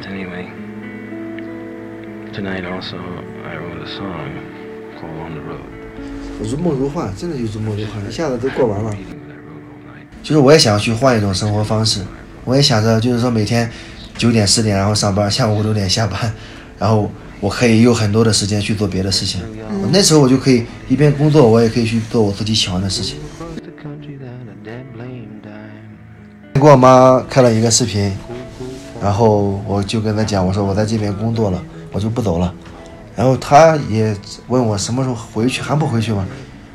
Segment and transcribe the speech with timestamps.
[0.00, 0.48] But anyway,
[2.32, 2.96] tonight also
[3.44, 4.32] I wrote a song
[4.98, 5.60] called On the Road.
[6.42, 8.96] 如梦如幻，真的就如梦如幻，一下子都过完了。
[10.22, 12.00] 就是我也想要去换一种生活方式，
[12.46, 13.70] 我也想着就是说每天
[14.16, 16.32] 九点十点然后上班，下午五六点下班，
[16.78, 19.42] 然后我可以有很多的时间去做别的事情。
[19.92, 23.18] 那时候我就可以一边工作，我也可以去做我自己喜欢的事情。
[26.54, 28.12] 跟我妈开了一个视频，
[29.00, 32.52] 然后我就跟他讲，我说我在这边工作了，我就不走了。
[33.16, 34.16] 然后他也
[34.48, 36.26] 问我什么时候回去，还不回去吗？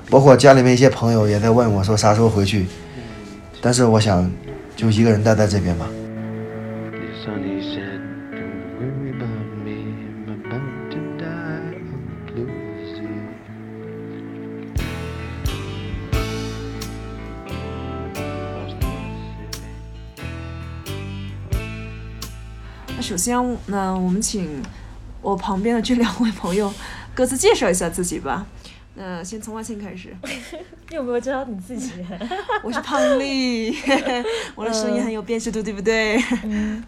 [0.10, 2.68] 包括家里面一些朋友也在问我说啥时候回去。
[3.62, 4.30] 但是我想
[4.76, 5.88] 就一个人待在这边吧。
[23.16, 24.62] 首先呢，我们请
[25.22, 26.70] 我旁边的这两位朋友
[27.14, 28.46] 各自介绍一下自己吧。
[28.96, 30.14] 那先从万茜开始，
[30.92, 31.94] 你有没有介绍你自己？
[32.62, 33.74] 我是胖丽，
[34.54, 36.18] 我的声音很有辨识度，对不对？
[36.44, 36.84] 嗯，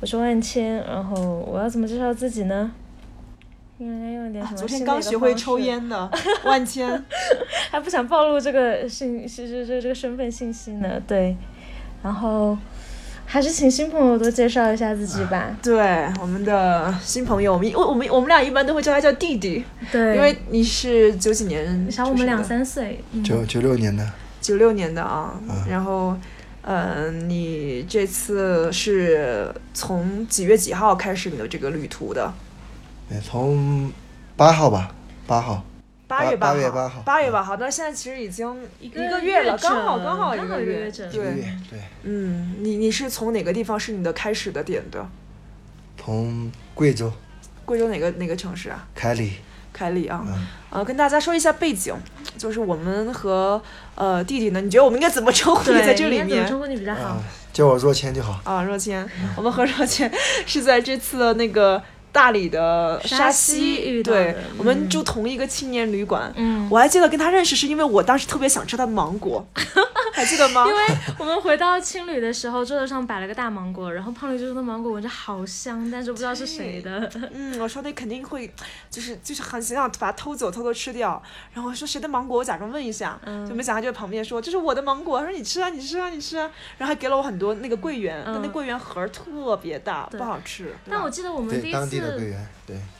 [0.00, 1.14] 我是万千，然后
[1.48, 2.72] 我要怎么介绍自己呢？
[3.78, 6.10] 应该用一点什么、啊昨天刚学会抽，烟的
[6.42, 7.04] 万千，
[7.70, 11.00] 还不想暴露这个信息，这这这个身份信息呢？
[11.06, 11.36] 对，
[12.02, 12.58] 然后
[13.30, 15.54] 还是请新朋友多介绍一下自己吧。
[15.62, 19.62] 对我们的新朋友，我们我我们我们俩一般都会叫他叫弟弟，
[19.92, 23.04] 对，因为你是九几年，小我们两，三岁。
[23.12, 26.16] 嗯九九六年的，九六年的啊，然后。
[26.60, 32.30] 呃，你这次是从几月几号开始你的这个旅途的？
[33.24, 33.90] 从
[34.36, 34.94] 八号吧，
[35.26, 35.64] 八号，
[36.08, 41.22] 八月八号，月八号八月八号，但是现在其实已经一个个月了，刚好刚好刚好一个月，一个月整对，
[41.70, 45.06] 对，嗯，你你是从哪个地方是你的开始的点的？
[45.98, 47.12] 从贵州
[47.66, 48.88] 贵州哪个哪个城市啊？
[48.94, 49.34] 凯里，
[49.72, 51.94] 凯里啊，嗯，呃，跟大家说一下背景，
[52.38, 53.60] 就是我们和
[53.94, 56.58] 呃弟弟呢，你觉得我们应该怎么称呼你对，在这里应该怎么称？
[56.58, 58.40] 呼你比较好啊？，叫我若谦就好。
[58.44, 60.10] 啊，若谦，我们和若谦
[60.46, 61.82] 是在这次的那个
[62.12, 66.32] 大理的沙沙溪遇到对，我们嗯住同一个青年旅馆。
[66.36, 69.46] 嗯，我还记得跟他认识是因为我当时特别想吃他的芒果，
[70.12, 70.66] 还记得吗？
[70.66, 70.80] 因为
[71.18, 77.10] 我们回到青旅的时候，桌子上摆了个大芒果，然后胖驴就说那芒果闻着好香，但是不知道是谁的。
[77.32, 78.50] 嗯，我说那肯定会，
[78.90, 81.22] 就是就是很想把它偷走，偷偷吃掉。
[81.52, 85.20] 然后我说谁的芒果，我假装问一下，嗯就没想到就在旁边说这是我的芒果。
[85.20, 86.50] 他说你吃啊，你吃啊，你吃啊。
[86.78, 90.74] 然后还给了我很多那个桂圆，但那嗯桂圆核特别大，不好吃。
[90.88, 91.88] 但我记得我们第，一当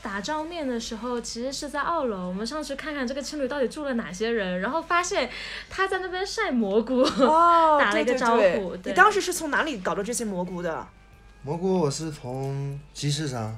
[0.01, 5.29] 打照面的时候，其实是在二楼，我们上去看看这个青旅到底住了哪些人，然后发现
[5.69, 7.01] 他在那边晒蘑菇。
[7.01, 10.87] 哦， 打了一个招对呼对你当时是从哪里搞到这些蘑菇的？
[11.43, 13.57] 蘑菇我是从集市上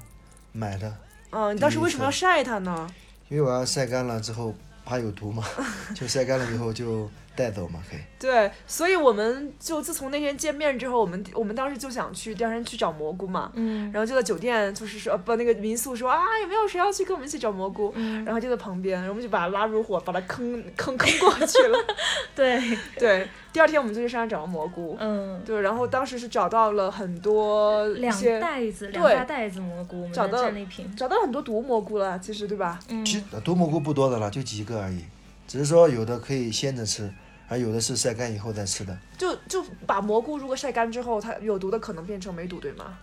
[0.52, 0.94] 买的，
[1.32, 2.88] 嗯，你当时为什么要晒它呢？
[3.30, 4.54] 因为我要晒干了之后
[4.84, 5.44] 怕有毒嘛，
[5.96, 8.00] 就晒干了以后就带走嘛，可以。
[8.20, 13.52] 对，所以我们就自从那天见面之后，我们我们当时就想去第二天去找蘑菇嘛。
[13.56, 17.92] 嗯然后就在酒店，就是说，呃不，那个民宿说啊，有没有谁要去跟我们一起找蘑菇？
[17.96, 21.78] 嗯，然后就在旁边，我们就把他拉入伙，把他坑 坑坑过去了。
[22.36, 22.62] 对，
[23.00, 24.96] 对，第二天我们就去山上找到蘑菇。
[25.00, 30.94] 嗯，对，然后当时是找到了很多一两些，袋子，两对大袋子蘑菇，找到战利品。
[30.96, 32.80] 找到很多毒蘑菇了，其实对吧？
[32.90, 35.04] 嗯，其实毒蘑菇不多的了，就几个而已，
[35.52, 37.14] 只是说有的可以鲜着吃，
[37.50, 38.98] 而有的是晒干以后再吃的。
[39.18, 42.98] 就就把蘑菇如果晒干之后，它有毒的可能变成没毒，对吗？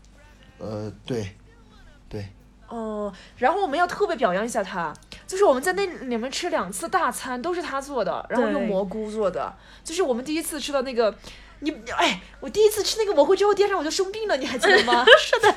[0.57, 1.37] 呃，对，
[2.09, 2.27] 对，
[2.69, 4.95] 哦、然后我们要特别表扬一下他，
[5.27, 9.55] 就是我们在那里面吃两次大餐都是他做的，然后用蘑菇做的，
[9.85, 11.15] 就是我们第一次吃的那个。
[11.61, 15.05] 你哎，我第一次吃那个蘑菇之后，第二天我就生病了，你还记得吗？
[15.19, 15.55] 是的，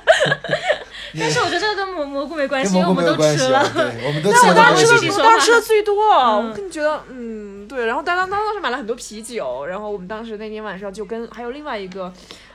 [1.19, 3.63] 但是我觉得这个跟蘑蘑菇没关系，我们都吃了。
[4.05, 7.85] 我们都 吃但我当时吃的，当时吃的最多，嗯我更觉得，嗯，对。
[7.85, 12.11] 然后当当当当时买了很多啤酒，然后我们当时那天晚上就跟还有另外一个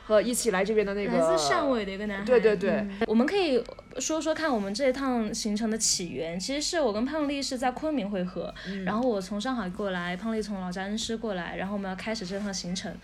[0.06, 2.25] 和一起来这边的那个来自汕尾的一个男孩。
[2.25, 3.62] 对对对嗯我们可以
[4.01, 6.39] 说说看我们这一趟行程的起源。
[6.39, 12.95] 其实是我跟胖丽是在昆明会合，嗯然后我从上海过来，胖丽从老家恩施过来，然后我们要开始这趟行程。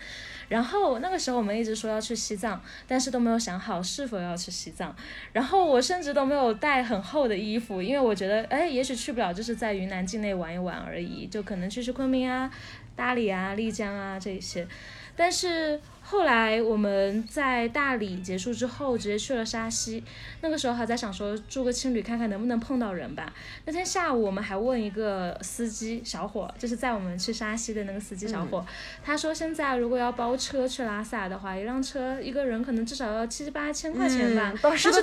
[0.49, 4.95] 然后那个时候我们一直说要去西藏，但是都没有想好是否要去西藏。
[5.31, 12.51] 然后我甚至都没有带很厚的衣服，因为我觉得，哎，也许去不了，就是在云南境内玩一玩而已，就可能去去昆明啊、
[12.95, 14.67] 大理啊、丽江啊这些。
[15.15, 20.03] 但是后来我们在大理结束之后，直接去了沙溪。
[20.41, 23.31] 那个时候还在想说住个青旅，看看能不能碰到人吧。
[23.65, 28.65] 那天下午我们还问一个司机小伙，就是载我们去沙溪的那个司机小伙，
[29.03, 34.51] 他说现在如果要包车去拉萨的话，一辆车一个人可能至少要七八千块钱吧。
[34.53, 35.01] 嗯当时吓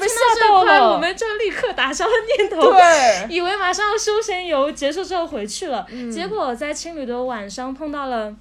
[0.48, 2.72] 到了我们就立刻打消了念头。
[2.72, 8.36] 对，以为马上要休闲游结束之后回去了，嗯结果在青旅的晚上碰到了。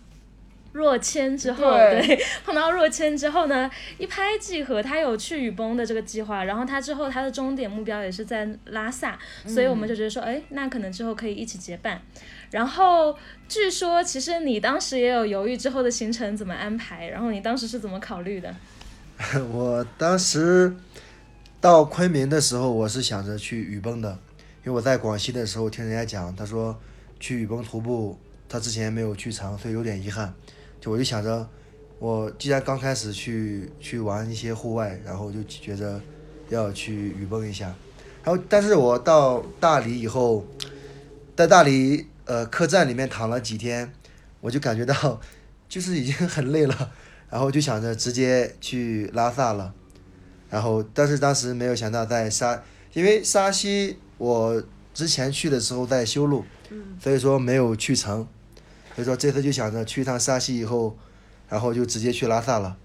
[0.71, 12.01] 若谦之后，对对， 碰到若谦之后呢，一拍即合，他有去雨崩的这个计划，然后他之后他的终点目标也是在拉萨，所以我们就觉得说，哎，那可能之后可以一起结伴。
[12.51, 13.15] 然后
[13.47, 18.55] 据说，其实你当时也有犹豫之后的行程怎么安排，然后你当时是怎么考虑的？
[19.51, 20.75] 我当时
[21.59, 24.09] 到昆明的时候，我是想着去雨崩的，
[24.63, 26.79] 因为我在广西的时候听人家讲，他说
[27.19, 28.17] 去雨崩徒步，
[28.47, 30.33] 他之前没有去成，所以有点遗憾。
[30.79, 31.47] 就我就想着，
[31.99, 36.01] 我既然刚开始去去玩一些户外，然后就觉着
[36.49, 37.73] 要去雨崩一下。
[38.23, 40.45] 然后，但是我到大理以后，
[41.35, 43.91] 在大理呃客栈里面躺了几天，
[44.41, 45.19] 我就感觉到
[45.67, 46.91] 就是已经很累了。
[47.31, 49.71] 然后就想着直接去拉萨了，
[50.49, 52.59] 然后但是当时没有想到在沙，
[52.91, 54.63] 因为沙溪我
[54.95, 56.43] 之前去的时候在修路，
[56.99, 58.27] 所以说没有去成，
[58.95, 60.97] 所以说这次就想着去一趟沙溪以后，
[61.47, 62.75] 然后就直接去拉萨了，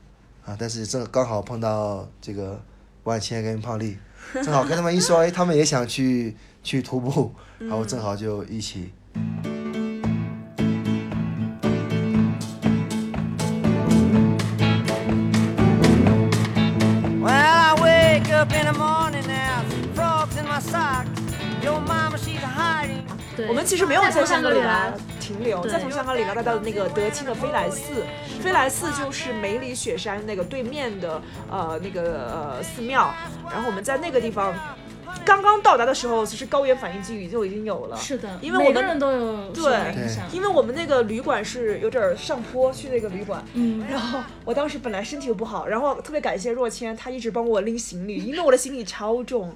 [0.44, 2.62] 啊，但是正刚好碰到这个
[3.02, 3.98] 万千跟胖丽，
[4.34, 8.92] 正好跟他们一说，哎，他们也想去去徒步，然后正好就一起。
[17.20, 19.64] Well, I wake up in the morning now,
[19.94, 21.08] frogs in my socks.
[21.62, 23.04] Your mama, she's hiding.
[23.36, 28.04] 对，我们其实没有在从香格里拉拉停留，再从香格里拉来到那个德清的飞来寺，
[28.42, 33.10] 飞来寺就是梅里雪山那个对面的呃那个呃寺庙，
[33.50, 34.52] 然后我们在那个地方
[35.24, 39.78] 刚刚到达的时候，其实高原反应机就已经有了，是的，因为我们每个人都有受对。
[40.30, 49.54] 因为我们那个旅馆是有点儿上坡，去那个旅馆，嗯，然后我当时本来身体又不好，然后特别感谢若谦，他一直帮我拎行李，因为我的行李超重，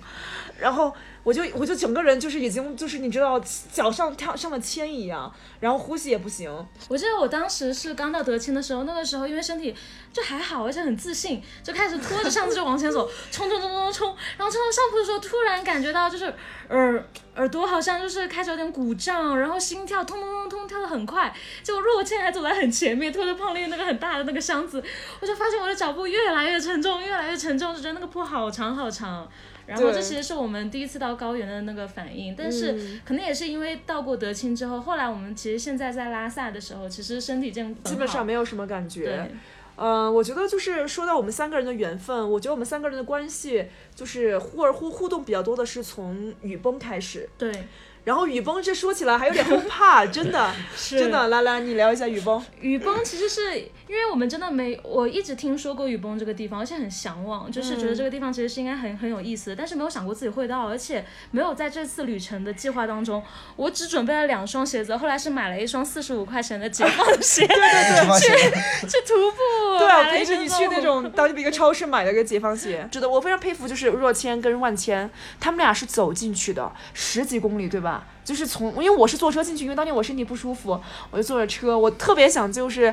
[0.59, 0.95] 然后
[1.29, 3.39] 我就我就整个人就是已经就是你知道
[3.71, 5.31] 脚上跳上了铅一样，
[5.61, 6.51] 然后呼吸也不行，
[6.89, 9.77] 我记得我当时是刚到德清的时候，那个时候因为身体
[10.11, 16.33] 就还好，而且很自信，就开始拖着箱子就往前走，冲冲冲冲冲冲，然后冲到上铺的时候，突然感觉到就是
[16.71, 17.05] 耳
[17.37, 21.31] 耳朵好像就是开始有点鼓胀，然后心跳通通通通跳得很快，
[21.63, 24.83] 结果若倩还走在很前面，拖着胖丽那个很大的那个箱子，
[25.21, 29.29] 我就发现我的脚步越来越沉重，越来越沉重，就觉得那个坡好长好长。
[29.69, 39.05] 然后这其实是我们第一次到高原的那个反应，但是嗯可能也是因为到过德清之后，后来我们其实现在在拉萨的时候，其实身体健基本上没有什么感觉。
[39.05, 39.31] 对，
[39.77, 47.53] 嗯，我觉得就是说到我们三个人的缘分，我觉得我们三个人的关系就是互而互互动比较多的是从雨崩开始，对，
[48.09, 52.43] 然后雨崩这说起来还有点后怕，真的， 是真的，来来你聊一下雨崩。
[52.59, 63.23] 雨崩其实是因为我们真的没，我一直听说过雨崩这个地方，而且很向往，就是觉得这个地方其实是应该很很有意思的，但是没有想过自己会到，而且没有在这次旅程的计划当中，
[63.57, 68.27] 我只准备了两双鞋子，后来是买了一双四十五块钱的解放鞋，对对对去
[68.87, 72.89] 去徒步，对啊，买了一陪着你去那种当地的一个超市买了个解放鞋。
[72.91, 77.98] 觉得我非常佩服，就是若千跟万千，他们俩是走进去的，十几公里对吧？
[78.25, 82.93] 就是从，因为我是坐车进去，因为当天我身体不舒服，我就坐着车，我特别想就是。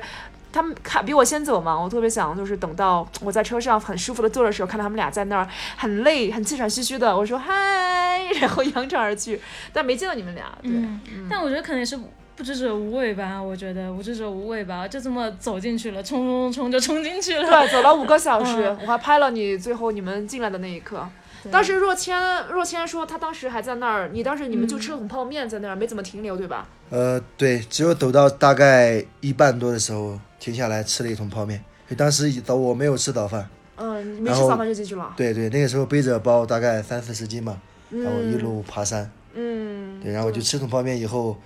[0.55, 5.45] 他们看比我先走嘛，我特别想就是等到我在车上很舒服的坐的时候，看到他们俩在那儿
[5.75, 9.41] 很累、很气喘吁吁的，我说嗨，然后扬长而去，
[9.73, 10.45] 但没见到你们俩。
[10.63, 11.99] 对，嗯，但我觉得可能也是
[12.37, 17.45] 不知者无畏吧，我觉得无知者无畏吧，就这么走进去了，冲冲冲冲就冲进去了。
[17.45, 21.05] 对，走了五个小时，嗯我还拍了你最后你们进来的那一刻。
[21.51, 26.67] 当时若谦若谦说他当时还在那儿，你当时你们就吃了桶泡面在那儿，没怎么停留对吧？
[26.89, 31.63] 呃，对，只有走到大概一半多的时候停下来吃了一桶泡面。
[31.89, 35.13] 就当时早我没有吃早饭，嗯，没吃早饭就进去了。
[35.15, 37.61] 对对，那个时候背着包大概三四十斤嘛，
[37.91, 41.37] 然后一路爬山，嗯，对，然后就吃桶泡面以后，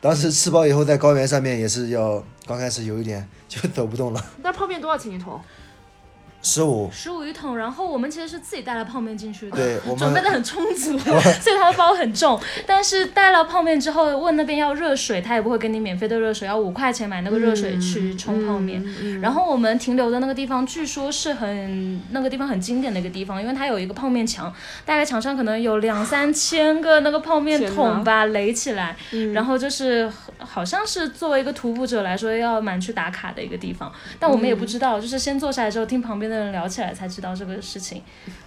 [0.00, 5.40] 当时吃饱以后在高原上面也是要刚开始有一点就走不动了，那泡面多少钱一桶？
[6.42, 10.98] 十五，十五一桶，然后我们其实是自己带了泡面进去的，对我们准备的很充足，
[11.40, 12.38] 所以他的包很重。
[12.66, 18.82] 但是带了泡面之后，问那边要热水，他也不会给你免费的热水，要五块钱买那个热水去冲泡面。
[19.20, 24.52] 然后我们停留的那个地方，据说是很那个地方很经典的一个地方，因为它有一个泡面墙，
[24.84, 28.96] 大概墙上可能有两三千个那个泡面桶吧垒起来，
[29.32, 38.02] 然后就是好像是作为一个徒步者来说要蛮去打卡的一个地方，但我们也不知道，就是先坐下来之后听旁边的人聊起来才知道这个事情。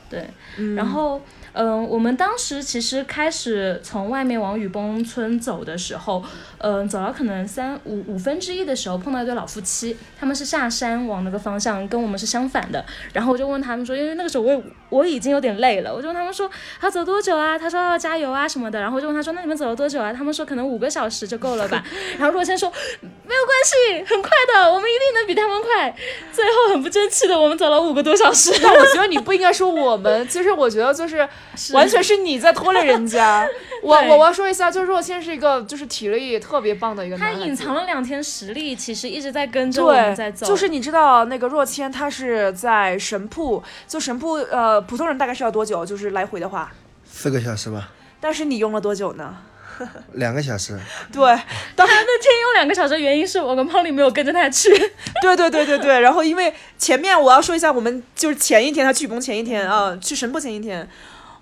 [0.07, 0.29] 对，
[0.75, 1.19] 然后
[1.53, 6.23] 嗯、我们当时其实开始从外面往雨崩村走的时候，
[6.59, 12.85] 嗯、走了可能三五五分之一的时候，碰到一对老夫妻，他们是下山往那个方向，跟我们是相反的。
[13.13, 14.63] 然后我就问他们说，因为那个时候我也
[14.95, 16.49] 我已经有点累了，我就问他们说，
[16.79, 17.59] 还要走多久啊？
[17.59, 18.79] 他说要加油啊什么的。
[18.79, 20.13] 然后我就问他说，那你们走了多久啊？
[20.13, 21.83] 他们说可能五个小时就够了吧。
[22.17, 22.71] 然后若谦说
[23.01, 25.93] 没有关系，很快的，我们一定能比他们快。
[26.31, 28.53] 最后很不争气的，我们走了五个多小时。
[28.63, 31.27] 但我觉得你不应该说我们，其实我觉得就是
[31.73, 33.45] 完全是你在拖累人家。
[33.85, 37.47] 我我我要说一下，就是若谦是一个就是体力特别棒的一个他男孩子。
[37.47, 40.47] 隐藏了两天实力，其实一直在跟着我们在对，走。
[40.47, 45.85] 就是你知道那个若谦，他是在神铺，就神铺，呃，普通人大概是要多久？
[45.85, 46.71] 就是来回的话，
[47.05, 49.37] 四个小时吧，但是你用了多久呢？
[50.13, 50.79] 两个小时。
[51.11, 51.21] 对，
[51.75, 54.69] 当然那天用两个小时，原因是我跟胖丽没有跟着他去。
[55.21, 60.87] 对对对对对，然后因为前面我要说一下，我们就是前一天他去崩前一天啊、去神瀑前一天，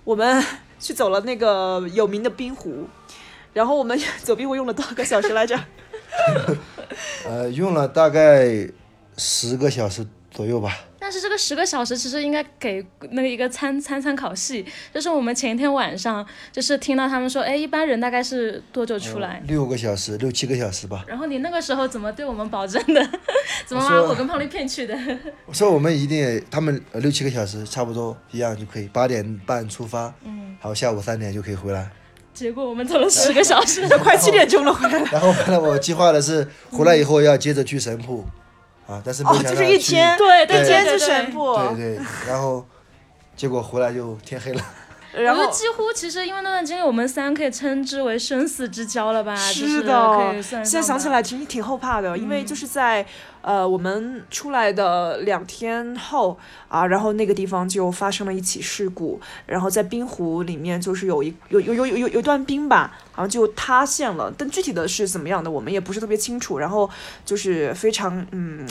[0.02, 0.44] 我们
[0.78, 2.88] 去走了那个有名的冰湖，
[3.52, 5.58] 然后我们走冰湖用了多少个小时来着？
[7.26, 8.68] 呃，用了大概
[9.16, 10.78] 十个小时左右吧。
[10.98, 19.42] 但是这个十个小时其实应该给那个一个参参参考系，就是我们前一天晚上就是听到他们说，哎，一般人大概是多久出来？
[19.46, 21.04] 六个小时，六七个小时吧。
[21.06, 23.10] 然后你那个时候怎么对我们保证的？
[23.66, 24.98] 怎么把我跟胖丽骗去的？
[25.44, 31.90] 我说我们一定也，他们呃六七个小时差不多一样就可以，八点半出发，嗯，然后下午三点就可以回来。
[32.32, 33.86] 结果我们走了十个小时。
[33.98, 34.98] 快七点钟了回来。
[35.12, 38.24] 然后本来我计划的是回来以后要接着去神铺，
[38.86, 42.66] 啊，但是没哦，想到就是一天，对对一天对对去神瀑，对对，然后
[43.36, 44.62] 结果回来就天黑了。
[45.16, 49.32] 然后几乎其实因为那段经历，我们三可以称之为生死之交了吧？
[49.36, 53.06] 就是可的以，算现在想起来其实挺挺后怕的，因为就是在
[53.44, 66.88] 呃我们出来的两天后啊，然后那个地方就发生了一起事故，然后在冰湖里面就是有一有有有有有有一段冰吧，好像就塌陷了，但具体的是怎么样的我们也不是特别清楚，然后
[67.24, 68.66] 就是非常嗯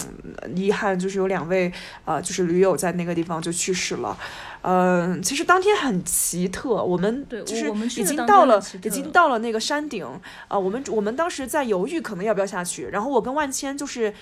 [0.56, 1.72] 遗憾，就是有两位
[2.06, 4.18] 呃就是驴友在那个地方就去世了。
[4.66, 10.08] 嗯、其实当天很奇特，我们对就是已经到了已经到了那个山顶，
[10.48, 12.88] 啊，我们我们当时在犹豫，可能要不要下去。
[12.88, 14.14] 然后我跟万千就是，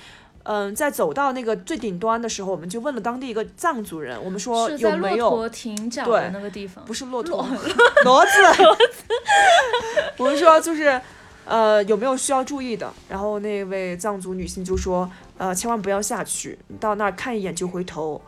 [0.44, 7.46] 嗯、在走到那个最顶端的时候，我们就问了当地一个藏族人，我们说有没有对的那个地方，不是骆驼，
[8.04, 8.66] 骡子，
[10.18, 11.00] 我们说就是。
[11.44, 12.90] 呃，有没有需要注意的？
[13.10, 18.22] 然后那位藏族女性就说，呃，千万不要下去，你到那儿看一眼就回头。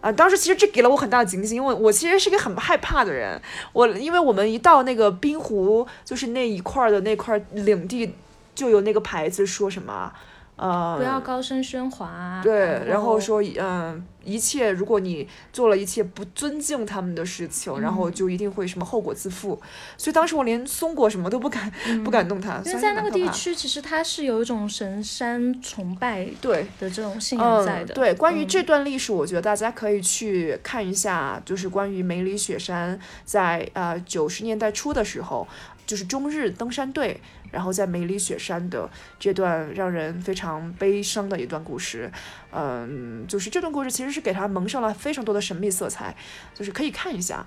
[0.00, 3.40] 啊、当时其实这给了我很大的警醒，因为我其实是一个很害怕的人。
[3.74, 8.14] 我因为我们一到那个冰湖，就是那一块儿的那块领地，
[8.54, 10.10] 就有那个牌子说什么，
[10.56, 12.40] 呃，不要高声喧哗。
[12.42, 19.60] 对，然后说，嗯、一切如果你做了一切不尊敬他们的事情，然嗯后就一定会什么后果自负。
[19.96, 21.70] 所以当时我连松果什么都不敢，
[22.04, 22.58] 不敢动它。
[22.58, 26.66] 嗯因为在那个地区，其实它是有一种神山崇拜对。
[26.78, 27.94] 的这种信仰在嗯，的。
[27.94, 35.46] 对，关于嗯这段历史，我觉得大家可以去看一下，就是关于梅里雪山在呃九十年代初的时候，
[35.84, 37.20] 就是中日登山队，
[37.54, 42.10] 然后在梅里雪山的这段让人非常悲伤的一段故事。
[42.52, 46.14] 嗯，就是这段故事其实是给它蒙上了非常多的神秘色彩，
[46.52, 47.46] 就是可以看一下。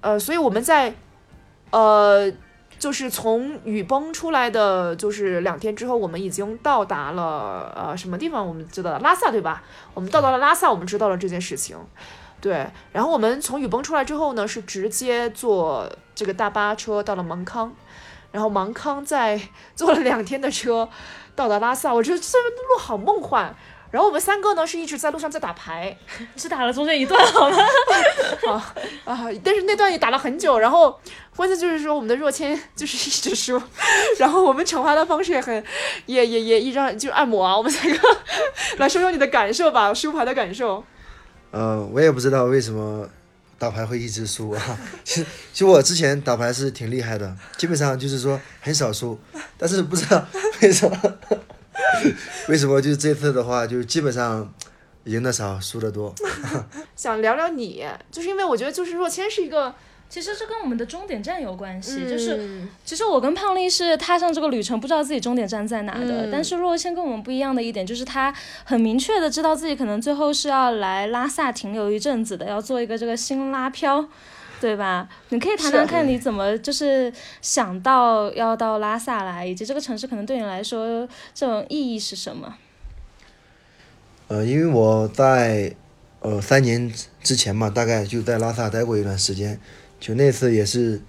[0.00, 0.94] 呃，所以我们在
[1.72, 2.32] 呃。
[2.78, 8.46] 就是从雨崩出来的，就是两天之后，我们已经到达了呃什么地方？
[8.46, 9.64] 我们知道了拉萨，对吧？
[9.94, 11.76] 我们到达了拉萨，我们知道了这件事情。
[12.40, 17.74] 对，然后我们从雨崩出来之后呢，是直接坐这个大巴车到了芒康，
[18.38, 19.40] 然后芒康在
[19.74, 20.88] 坐了两天的车
[21.34, 21.92] 到达拉萨。
[21.92, 23.52] 我觉得这路好梦幻。
[23.90, 25.96] 然后我们三个呢是一直在路上在打牌，
[26.36, 27.56] 只打了中间一段好吗？
[29.06, 31.00] 啊，但是那段也打了很久，然后
[31.34, 33.60] 关键就是说我们的若谦就是 一直输，
[34.18, 35.64] 然后我们惩罚的方式也很，
[36.06, 37.98] 也也也一张就按摩啊，我们三个
[38.76, 40.84] 来说说你的感受吧，输牌的感受。
[41.50, 43.08] 呃，我也不知道为什么
[43.58, 44.78] 打牌会一直输啊。
[45.04, 49.18] 其实，其实我之前打牌是挺厉害的，基本上就是说很少输，
[49.58, 50.24] 但是不知道
[50.62, 51.18] 为什么，
[52.48, 54.52] 为什么就这次的话，就基本上
[55.04, 56.14] 赢的少，输的多。
[56.94, 59.74] 想聊聊你，就是因为我觉得就是若谦是一个，
[60.08, 66.26] 其实这跟我们的终点站有关系，就是嗯其实我跟胖丽是踏上这个旅程，不知道自己终点站在哪的。
[66.26, 68.34] 嗯但是若谦跟我们不一样的一点，就是他
[68.64, 74.08] 很明确的知道自己可能最后是要来拉萨停留一阵子的，要做一个这个新拉漂。
[74.60, 75.08] 对吧？
[75.28, 82.56] 你可以谈谈看你怎么就是想到要到拉萨来，以及这个城市可能对你来说这种意义是什么？
[84.26, 85.72] 呃，因为我在
[86.18, 89.60] 呃三年之前嘛，大概就在拉萨待过一段时间，
[90.00, 91.00] 就那次也是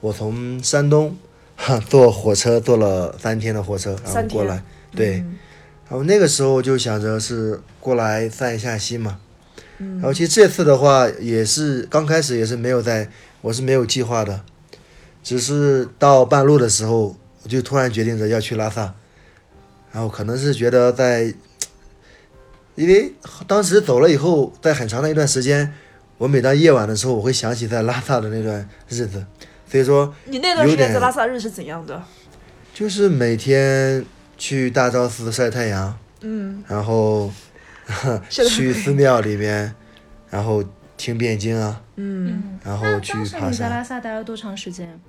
[0.00, 1.16] 我从山东
[1.56, 4.62] 哈坐火车坐了三天的火车，然后过来，
[4.92, 5.36] 对，嗯
[5.88, 9.18] 然后那个时候就想着是过来散一下心嘛。
[9.78, 14.40] 嗯然后其实这次的话也是刚开始也是没有在，我是没有计划的，
[15.22, 18.94] 只是到半路的时候我就突然决定着要去拉萨，
[19.92, 21.32] 然后可能是觉得在，
[22.74, 23.12] 因为
[23.46, 25.72] 当时走了以后，在很长的一段时间，
[26.18, 29.24] 我每当夜晚的时候，我会想起在拉萨的那段日子，
[29.66, 32.02] 所以说你那段时间在拉萨日是怎样的？
[32.74, 34.04] 就是每天
[34.36, 37.30] 去大昭寺晒太阳，嗯，然后
[38.28, 39.74] 去寺庙里面，
[40.28, 40.62] 然后
[40.96, 43.82] 听辩经啊，嗯，然后去那当时你在拉。
[43.82, 45.00] 萨待了多长时间？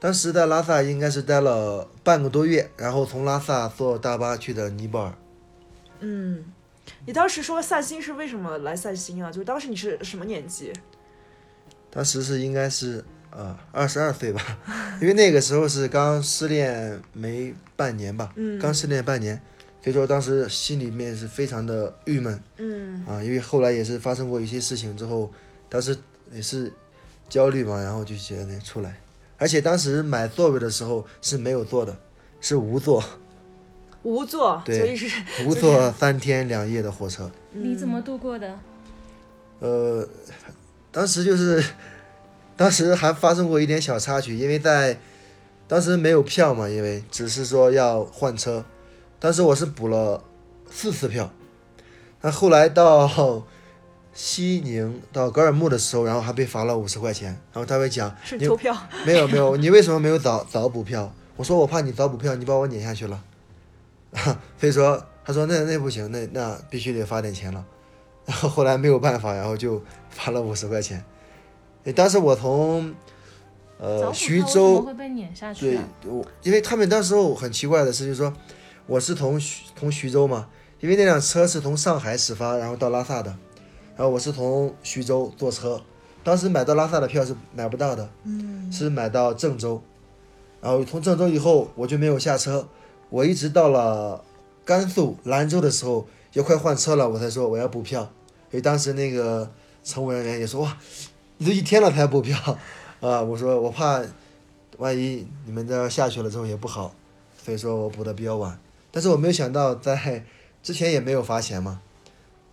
[0.00, 5.12] 当时在拉萨应该是待了半个多月，然后从拉萨坐大巴去的尼泊尔。
[6.00, 6.44] 嗯，
[7.06, 9.30] 你当时说散心是为什么来散心啊？
[9.30, 10.72] 就是当时你是什么年纪？
[11.90, 14.42] 当时是应该是呃二十二岁吧，
[15.00, 19.40] 因为那个时候是刚失恋没半年吧，嗯刚失恋半年，
[19.82, 25.32] 所以说当时心里面是非常的郁闷嗯啊，因为后来也是发生过一些事情之后，
[25.70, 25.96] 当时
[26.30, 26.70] 也是
[27.28, 29.00] 焦虑嘛，然后就觉得出来，
[29.38, 31.98] 而且当时买座位的时候是没有座的，
[32.42, 33.02] 是无座，
[34.08, 37.30] 无座，对所以是 无座三天两夜的火车。
[37.52, 38.58] 你怎么度过的？
[39.60, 40.08] 呃，
[40.90, 41.62] 当时就是，
[42.56, 44.98] 当时还发生过一点小插曲，因为在
[45.66, 48.64] 当时没有票嘛，因为只是说要换车，
[49.20, 50.24] 当时我是补了
[50.70, 51.30] 四次票，
[52.22, 53.44] 那后来到
[54.14, 58.74] 西宁到格尔木的时候，然后还被罚了五十块钱，然后他会讲是偷票，
[59.04, 61.12] 没有没有，你为什么没有早早补票？
[61.36, 63.22] 我说我怕你早补票，你把我撵下去了。
[64.58, 67.64] 所以说他说那那不行，那那必须得发点钱了。
[68.24, 71.02] 然 后后来没有办法，然后就发了五十块钱。
[71.84, 72.94] 诶当时我从
[73.78, 75.88] 呃徐州会被撵下去对啊？
[76.06, 78.32] 我，因为他们当时候很奇怪的是，就是说
[78.86, 80.48] 我是从徐从徐州嘛，
[80.80, 83.30] 因为那辆车是从上海始发，然后到拉萨的，
[83.96, 85.80] 然后我是从徐州坐车，
[86.22, 89.80] 当时买到拉萨的票是买不到的，嗯，是买到郑州，
[90.60, 92.68] 然后从郑州以后我就没有下车，
[93.10, 94.24] 我一直到了
[94.64, 98.02] 甘肃兰州的时候，要快换车了，我才说我要补票，
[98.50, 99.50] 因为当时那个
[99.82, 100.76] 乘务人员也说哇，
[101.38, 102.36] 你都一天了才补票，
[103.00, 104.02] 啊，我说我怕
[104.76, 106.94] 万一你们这要下去了之后也不好，
[107.42, 108.58] 所以说我补的比较晚。
[108.90, 110.24] 但是我没有想到在
[110.62, 111.80] 之前也没有罚钱嘛，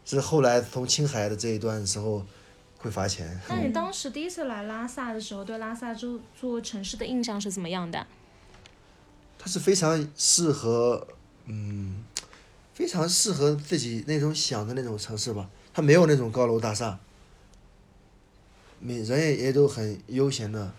[0.05, 2.23] 是后来从青海的这一段时候
[2.77, 3.39] 会罚钱。
[3.49, 6.07] 那你当时第一次来拉萨的时候，对拉萨这
[6.39, 8.05] 座城市的印象是怎么样的？
[9.45, 11.08] 它是非常适合，
[11.45, 12.03] 嗯，
[12.73, 15.47] 非常适合自己那种想的那种城市吧。
[15.71, 16.97] 它没有那种高楼大厦，
[18.79, 20.73] 每人也也都很悠闲的，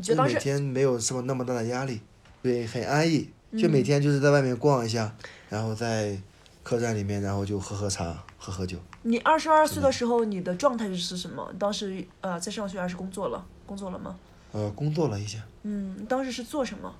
[0.00, 2.00] 你觉得当时天没有什么那么大的压力，
[2.42, 3.28] 对，很安逸。
[3.52, 5.14] 就嗯每天就是在外面逛一下，
[5.50, 6.18] 然后在
[6.62, 8.78] 客栈里面，然后就喝喝茶，喝喝酒。
[9.02, 11.52] 你二十二岁的时候，你的状态是什么？
[11.58, 13.44] 当时呃在上学还是工作了？
[13.66, 14.18] 工作了吗？
[14.52, 16.94] 呃，工作了一下，嗯，当时是做什么？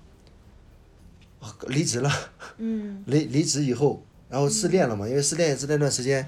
[1.69, 2.11] 离职了。
[2.59, 3.03] 嗯。
[3.07, 6.27] 离离职以后，然后失恋了嘛，因为失恋也是那段时间，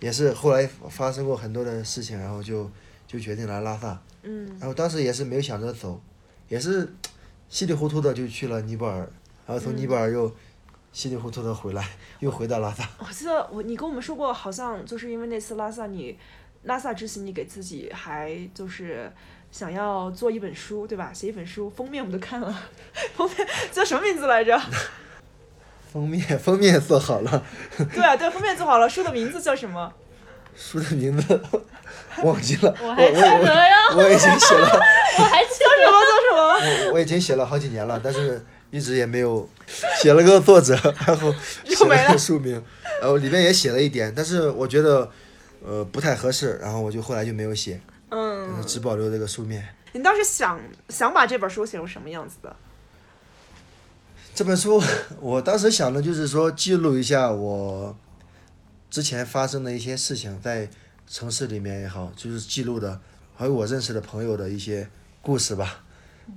[0.00, 2.70] 也是后来发生过很多的事情，然后就
[3.06, 4.46] 就决定来拉萨，嗯。
[4.58, 6.00] 然后当时也是没有想着走，
[6.48, 6.92] 也是
[7.48, 8.98] 稀里糊涂的就去了尼泊尔，
[9.46, 10.34] 然后从尼泊尔又
[10.92, 11.86] 稀里糊涂的回来，
[12.20, 12.88] 又回到拉萨。
[12.98, 16.18] 我记得我你跟我们说过，好像就是因为那次拉萨你
[16.62, 19.12] 拉萨之行，你给自己还就是
[19.52, 21.10] 想要做一本书，对吧？
[21.12, 22.62] 写一本书，封面我们都看了，
[23.14, 24.58] 封面叫什么名字来着？
[25.92, 27.44] 封面 封面做好了，
[27.94, 29.92] 对啊，对，封面做好了，书的名字叫什么？
[30.56, 31.40] 书的名字？
[32.24, 34.68] 忘记了，我我还记得呀，我我已经写了，
[35.18, 36.00] 我还记叫什么？
[36.02, 36.86] 叫什么？
[36.88, 39.48] 我我已经写了好几年了，但是一直也没有
[40.00, 40.74] 写了个作者，
[41.06, 41.34] 然后
[41.64, 42.62] 写了个书名，
[43.00, 45.10] 然后里面也写了一点，但是我觉得
[45.62, 47.80] 呃不太合适，然后我就后来就没有写，
[48.14, 49.66] 嗯，只保留这个书面。
[49.92, 52.54] 你当时想想把这本书写成什么样子的？
[54.34, 54.82] 这本书
[55.18, 57.96] 我当时想的就是说记录一下我
[58.90, 60.68] 之前发生的一些事情，在
[61.06, 63.00] 城市里面也好，就是记录的，
[63.34, 64.86] 还有我认识的朋友的一些
[65.22, 65.82] 故事吧。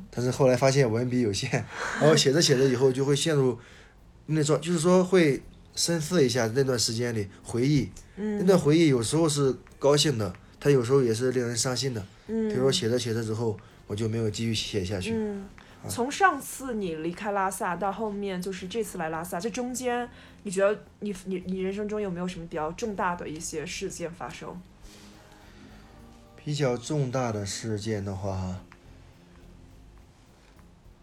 [0.09, 1.51] 但是后来发现文笔有限，
[1.99, 3.59] 然后写着写着以后就会陷入
[4.27, 5.43] 那种，就是说会
[5.75, 10.33] 深思一下那段时间里回忆，那段回忆有时候是高兴的，
[10.65, 12.03] 它有时候也是令人伤心的。
[12.25, 15.13] 嗯，比如说写着写着之后，我就没有继续写下去。
[15.13, 15.45] 嗯，
[15.87, 20.09] 从上次你离开拉萨到后面就是这次来拉萨，这中间
[20.41, 24.59] 你觉得你你你人生中有没有什么比较重大的一些事件发生？
[26.43, 28.59] 比较重大的事件的话，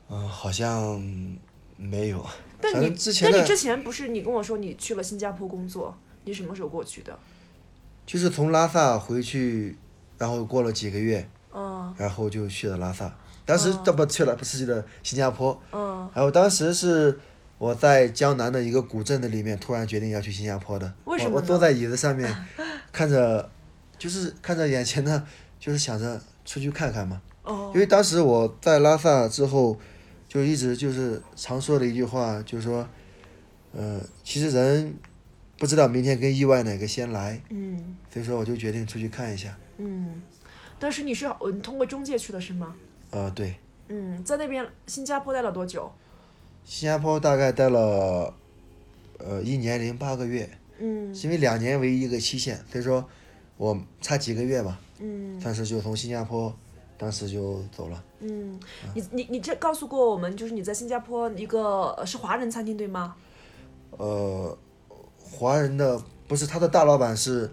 [0.08, 1.00] 嗯、好像
[1.76, 2.26] 没有。
[2.60, 7.16] 但你之前但你之前不是你跟我说你去了新加坡工作，你什么时候过去的？
[8.06, 9.76] 就是从拉萨回去，
[10.18, 13.14] 然后过了几个月，嗯然后就去了拉萨。
[13.44, 15.60] 当时哦这不去了，不是去了新加坡。
[15.72, 17.18] 嗯，然后当时是
[17.58, 20.92] 我在江南的一个古镇的里面，突然决定要去新加坡的。
[21.04, 22.32] 为什么我我坐在椅子上面，
[22.92, 23.50] 看着，
[23.98, 25.24] 就是看着眼前的，
[25.58, 27.20] 就是想着出去看看嘛。
[27.42, 29.76] 哦因为当时我在拉萨之后，
[30.28, 32.86] 就一直就是常说的一句话，就是说，
[33.72, 34.94] 呃，其实人
[35.62, 39.56] 不知道明天跟意外哪个先来，嗯所以说我就决定出去看一下。
[39.76, 40.20] 嗯，
[40.80, 41.24] 当时你是
[41.62, 42.74] 通过中介去的是吗？
[43.12, 43.54] 呃，对，
[43.86, 45.88] 嗯，在那边新加坡待了多久？
[46.64, 48.34] 新加坡大概待了，
[49.18, 53.08] 呃，一年零八个月，嗯因为两年为一个期限，所以说
[53.56, 56.52] 我差几个月吧，嗯但是就从新加坡，
[56.98, 58.02] 当时就走了。
[58.18, 58.58] 嗯，
[58.96, 63.14] 你你你这告诉过我们，就是你在新加坡一个呃是华人餐厅对吗？
[63.92, 64.58] 呃，
[65.32, 67.50] 华人的不是他的大老板是，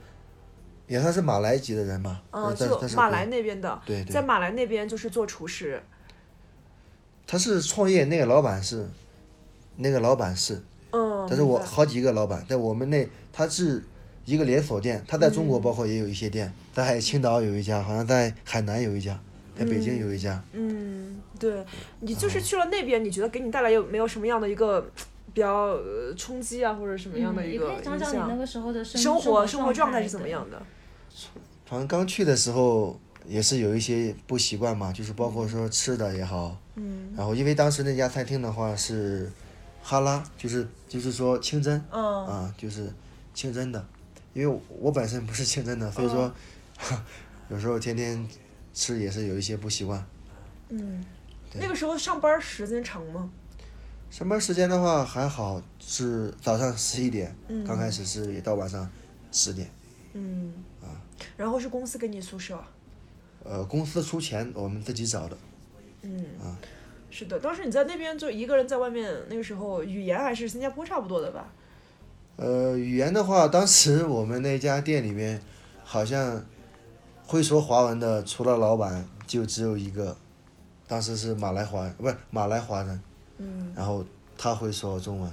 [0.88, 2.56] 也算是马来籍的人嘛，嗯，
[2.96, 5.82] 马来那边的，对对在马来那边就是做厨师。
[7.26, 8.88] 他是创业，那个老板是，
[9.78, 10.62] 那个老板是，
[10.92, 13.84] 嗯，但是我好几个老板，在我们那他是
[14.26, 19.20] 一个连锁店，他在中嗯国包括也有一些店，在青岛有一家，好像在海南有一家，
[19.58, 20.44] 在北京有一家。
[20.54, 21.64] 嗯，对
[22.00, 24.90] 你哦就是去了那边，你觉得给你带来有没有什么样的一个
[25.34, 28.38] 比较呃冲击啊，或者什么样的一个影可以讲讲你那响？
[28.38, 30.62] 个时候的生生活生活活状态是怎么样的？
[31.66, 39.32] 反正刚去的时候也是有一些不习惯嘛，就是包括说吃的也好，嗯然后因为当时那家餐厅的话是
[39.84, 42.92] 哈拉，就是就是说清真嗯啊，就是
[43.34, 43.86] 清真的，
[44.34, 46.32] 因为我我本身不是清真的，所以说、
[47.50, 48.28] 有时候天天
[48.74, 50.04] 吃也是有一些不习惯。
[50.70, 51.04] 嗯，
[51.54, 53.30] 那个时候上班时间长吗？
[54.10, 58.90] 上班时间的话还好，是早上十一点，嗯刚开始是也到晚上
[59.32, 59.70] 十点。
[60.14, 60.90] 嗯，啊
[61.38, 62.60] 然后是公司给你宿舍。
[63.44, 65.38] 呃，公司出钱，我们自己找的。
[66.02, 66.58] 嗯啊，
[67.10, 71.48] 是的，当时你在那边就一个人在外面，那个时候语言还是新加坡差不多的吧？
[72.36, 75.42] 呃，语言的话，当时我们那家店里面
[75.84, 76.44] 好像
[77.26, 80.18] 会说华文的，除了老板就只有一个，
[80.88, 83.02] 当时是马来华人，不是马来华人，
[83.40, 84.06] 嗯然后
[84.38, 85.30] 他会说中文，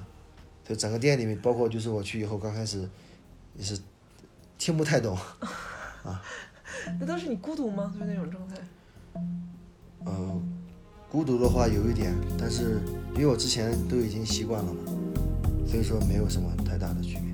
[0.65, 2.89] 所以整个店里面，包括就是我去以后，刚开始
[3.57, 3.79] 也是
[4.57, 5.17] 听不太懂
[6.03, 6.23] 啊，
[6.99, 7.93] 那当时你孤独吗？
[7.93, 8.57] 就是那种状态。
[10.05, 10.43] 呃，
[11.11, 12.81] 孤独的话有一点，但是
[13.15, 14.81] 因为我之前都已经习惯了嘛，
[15.67, 17.26] 所以说没有什么太大的区别。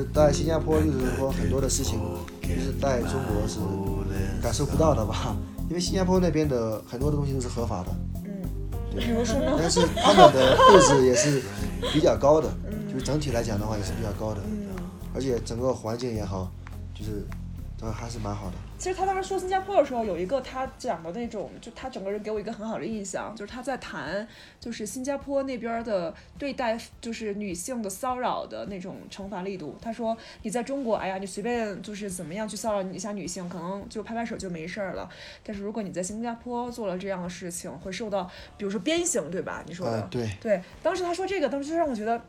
[0.00, 2.00] 是在新加坡就是说很多的事情，
[2.42, 3.60] 就是在中国是
[4.42, 5.36] 感受不到的吧，
[5.68, 7.90] 因为新加坡那边的很多的东西都是合法的，
[8.24, 8.42] 嗯，
[8.96, 9.56] 比如说呢？
[9.58, 11.42] 但是他们的素质也是
[11.92, 12.48] 比较高的，
[12.90, 14.40] 就是整体来讲的话也是比较高的，
[15.14, 16.50] 而且整个环境也好，
[16.94, 17.26] 就是
[17.80, 18.56] 都还是蛮好的。
[18.78, 24.26] 其实他当时说新加坡的时候，有一个他讲的那种，就他整个人给我一个很好的印象，就是他在谈，
[24.58, 29.76] 就是新加坡那边的对待就是女性的骚扰的那种惩罚力度。
[29.80, 35.08] 他说你在中国，哎呀，你随便就是怎么样去骚扰一下女性，可能就拍拍手就没事儿了。
[35.42, 39.62] 但是如果你在新加坡做了这样的事情，会受到比如说鞭刑，对吧？
[39.66, 39.92] 你说的。
[40.00, 42.20] 啊，对，对，当时他说这个，当时就让我觉得，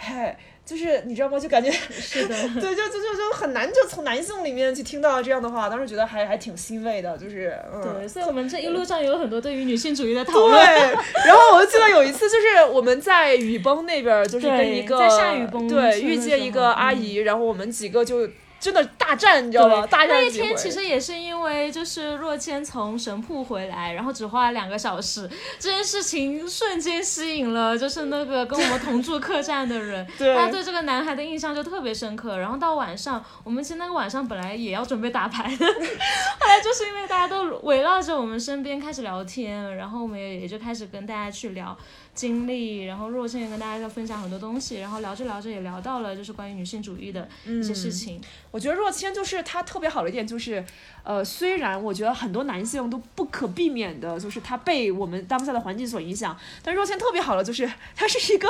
[0.00, 1.38] 嗨，就是你知道吗？
[1.40, 7.82] 就感觉 是的， 对，就就就就很难，就从男性里面去听到这样的话，当时觉得还还挺欣慰的，就是嗯。
[7.82, 10.98] 对，所以我们这一路上有很多对于女性主义的讨论对，论。
[11.26, 18.28] 然后我就记得有一次，就是我们在雨崩那边，就是跟一个在下雨崩对遇见一个阿姨，然后我们几个就
[18.60, 19.86] 真的大大战，你知道吗？
[19.86, 25.26] 大那天其实也是因为就是若谦从神铺回来，然后只花了两个小时，
[25.58, 32.36] 这件事情瞬间吸引了就是那个跟我们同住客栈的人， 对他对这个男孩的印象就特别深刻。
[32.36, 41.74] 然后到晚上，我们其实那个晚上本来也要准备打牌的， 后来就是因为大家都围绕着我们身边开始聊天，然后我们也也就开始跟大家去聊。
[42.14, 48.20] 经历，然后若谦也跟大家要分享很多东西，然后聊着聊着也聊到了就是关于女性主义的一些事情。
[48.50, 50.64] 我觉得若谦就是他特别好的一点就是，
[51.04, 58.48] 呃，虽然我觉得很多男性都不可避免的，就是他被我们当下的环境所影响，但若谦特别好的就是 他是一个，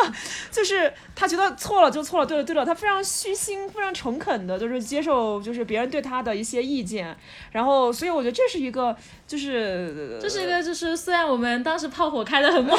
[0.51, 7.15] 就是他觉得错了就错了，对了对了，他非常虚心、非常诚恳的，就是接受就是别人对他的一些意见，
[7.53, 12.79] 然后所以我觉得这是一个就是这是一个，就是虽然我们当时炮火开的很猛，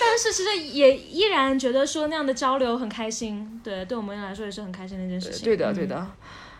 [0.00, 5.44] 但是其实也依然觉得说那样的交流很开心，对，对我们来说也是很开心的一件事情。
[5.44, 6.06] 对的，对的。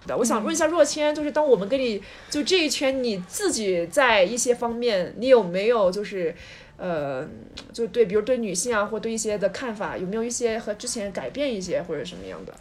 [0.07, 6.35] 的，我想问一下若谦，就是当我们跟你就这一圈，你自己在一些方面，你有没有就是，
[6.77, 7.27] 呃，
[7.73, 12.55] 就对，比如对女性啊，或对一些的看法，有没有一些和之前改变一些，或者什么样的？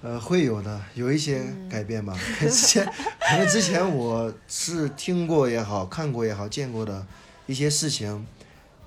[0.00, 2.16] 呃，会有的，有一些改变吧。
[2.38, 7.04] 之前，可能之前我是听过也好，看过也好，见过的
[7.46, 8.24] 一些事情，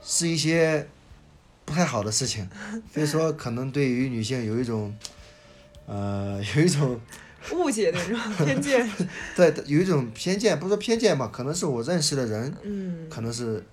[0.02, 0.88] 是一些
[1.66, 2.50] 不太好的事情，
[2.94, 4.96] 所以说可能对于女性有一种，
[5.86, 7.00] 呃，有一种
[7.54, 8.90] 误解那种偏见。
[9.36, 13.64] 对，有一种偏见，不说偏见吧，可能是我认识的人，嗯，可能是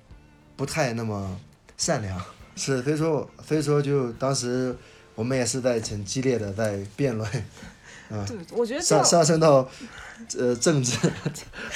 [0.56, 1.38] 不太那么
[1.76, 2.20] 善良，
[2.56, 4.74] 是，所以说，所以说就当时
[5.14, 7.30] 我们也是在很激烈的在辩论，
[8.26, 9.68] 对，我觉得上上升到
[10.36, 10.96] 呃政治，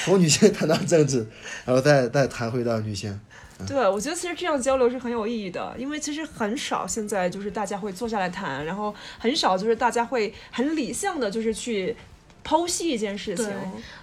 [0.05, 1.27] 从女性谈到政治，
[1.65, 3.21] 然后再再谈回到女性。
[3.67, 11.97] 对，我觉得其实这样交流是很有意义的，因为其实很少现在就是大家会坐下来谈，然后很少就是大家会很理性的就是去
[12.45, 13.49] 剖析一件事情。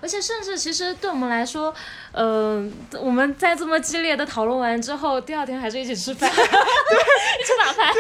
[0.02, 1.74] 而且甚至其实对我们来说，
[2.12, 2.64] 呃，
[3.02, 7.94] 我们在这么激烈的讨论完之后，第二天还是一起吃饭， 对，一起打牌。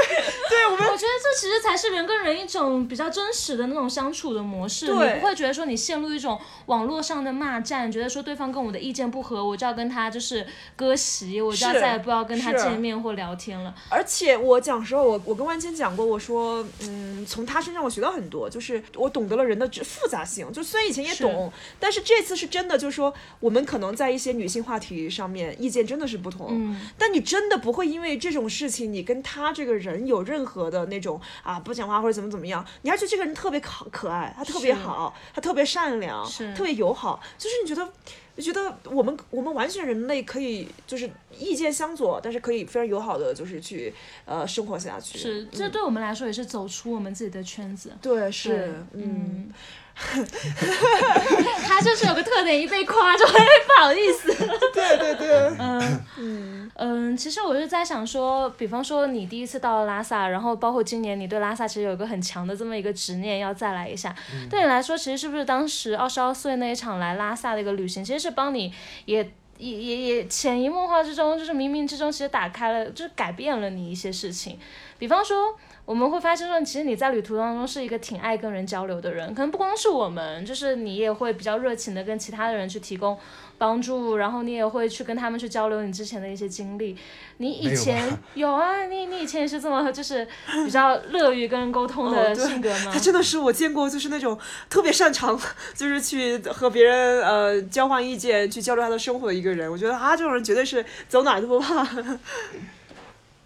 [0.49, 4.87] 对，我们我觉得这其实才是人跟人一种比较真实的那种相处的模式。
[4.87, 13.73] 对你不会觉得说你陷入一种网络上的骂战，觉得说对方跟我的意见不合，我就要跟他就是割席，我就要再也不要跟他见面或聊天了。
[13.89, 20.51] 而且我讲时候，我我跟万千讲过，我说，嗯，从他身上我学到很多，就是我懂得了人的复杂性。
[20.53, 26.49] 就虽然以前也是懂，但是这次是真的，就是说我们可能在一些女性话题上面意见真的是不同。
[26.51, 37.91] 嗯，但你真的不会因为这种事情，你跟他这个人有任何的那种啊不讲话或者怎么怎么样，你还觉得这个人特别可可爱，他特别好，他特别善良，是特别友好，就是你觉得。
[38.37, 45.17] 就觉得我们我们完全人类可以就是意见相左，但是可以非常友好的就是去呃生活下去。
[45.17, 47.91] 是，这对我们来说也是走出我们自己的圈子。
[48.01, 49.51] 对，是，嗯，嗯，
[51.67, 54.33] 他就是有个特点，一被夸就会不好意思。
[54.73, 64.15] 对对对，嗯嗯，嗯，其实我是在想说，比方说你第一次到了拉萨，然后包括今年你对拉萨其实有一个很强的这么一个执念，要再来一下。
[64.49, 68.73] 对你来说，其实是不是当时二十二岁那一场来拉萨的一个旅行，其实是帮你
[69.05, 69.31] 也。
[69.59, 74.57] 也也也潜移默化之中，就是冥冥之中，其实打开了，就是改变了你一些事情。
[74.97, 75.53] 比方说，
[75.89, 83.17] 我们会发现说，其实你在旅途当中是一个挺爱跟人交流的人，可能不光是我们，就是你也会比较热情的跟其他的人去提供
[83.57, 86.95] 帮助，然后你也会去跟他们去交流你之前的一些经历。
[87.37, 90.27] 你以前有啊，你你以前也是这么就是
[90.63, 92.91] 比较乐于跟人沟通哦的性格吗？
[92.93, 94.37] 他真的是我见过，就是那种
[94.69, 95.35] 特别擅长，
[95.73, 99.71] 就是去和别人呃交换意见，去交流他的生活的一个人。
[99.71, 101.83] 我觉得啊，这种人绝对是走哪都不怕。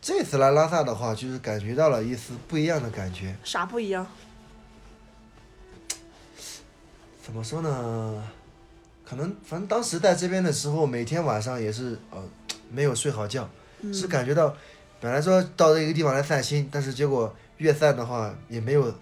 [0.04, 3.34] 这次来拉萨的话，就是感觉到了一丝不一样的感觉。
[3.42, 4.06] 啥不一样？
[7.24, 8.22] 怎么说呢？
[9.06, 12.22] 可能反正当时在这边的时候，每天晚上也是呃
[12.70, 13.50] 没有睡好觉，
[13.94, 14.54] 是感觉到
[15.00, 18.94] 本来说到这个地方来散心，但是结果越散的话也没有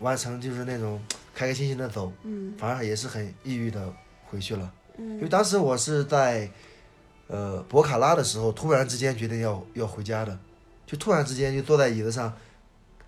[0.00, 1.00] 完成，就是那种
[1.32, 3.94] 开开心心的走，嗯反而也是很抑郁的
[4.28, 4.72] 回去了。
[4.98, 6.50] 因为嗯当时我是在
[7.32, 10.38] 呃博卡拉的时候，突然之间决定要要回家的，
[10.86, 12.30] 就突然之间就坐在椅子上，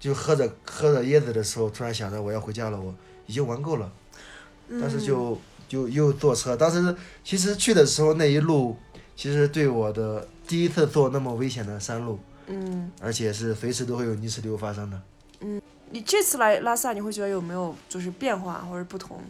[0.01, 2.95] 就喝着喝着椰子的时候，突然想着我要回家了，我
[3.27, 3.93] 已经玩够了，
[4.81, 6.57] 但是就就又坐车。
[6.57, 8.79] 当时其实去的时候那一路，
[9.15, 15.03] 其实对我的第一次坐那么危险的山路，嗯，而且是随时都会有泥石流发生的。
[15.41, 15.61] 嗯
[15.91, 19.21] 你这次来拉萨，你会觉得有没有就是变化或者不同？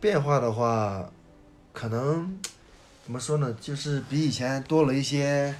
[0.00, 1.10] 变化的话，
[1.78, 2.36] 可能
[3.04, 5.54] 怎么说呢，就是比以前多了一些。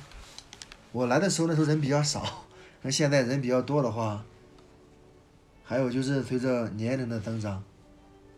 [0.91, 2.45] 我来的时候那时候人比较少，
[2.83, 4.25] 那现在人比较多的话，
[5.63, 7.63] 还有就是随着年龄的增长，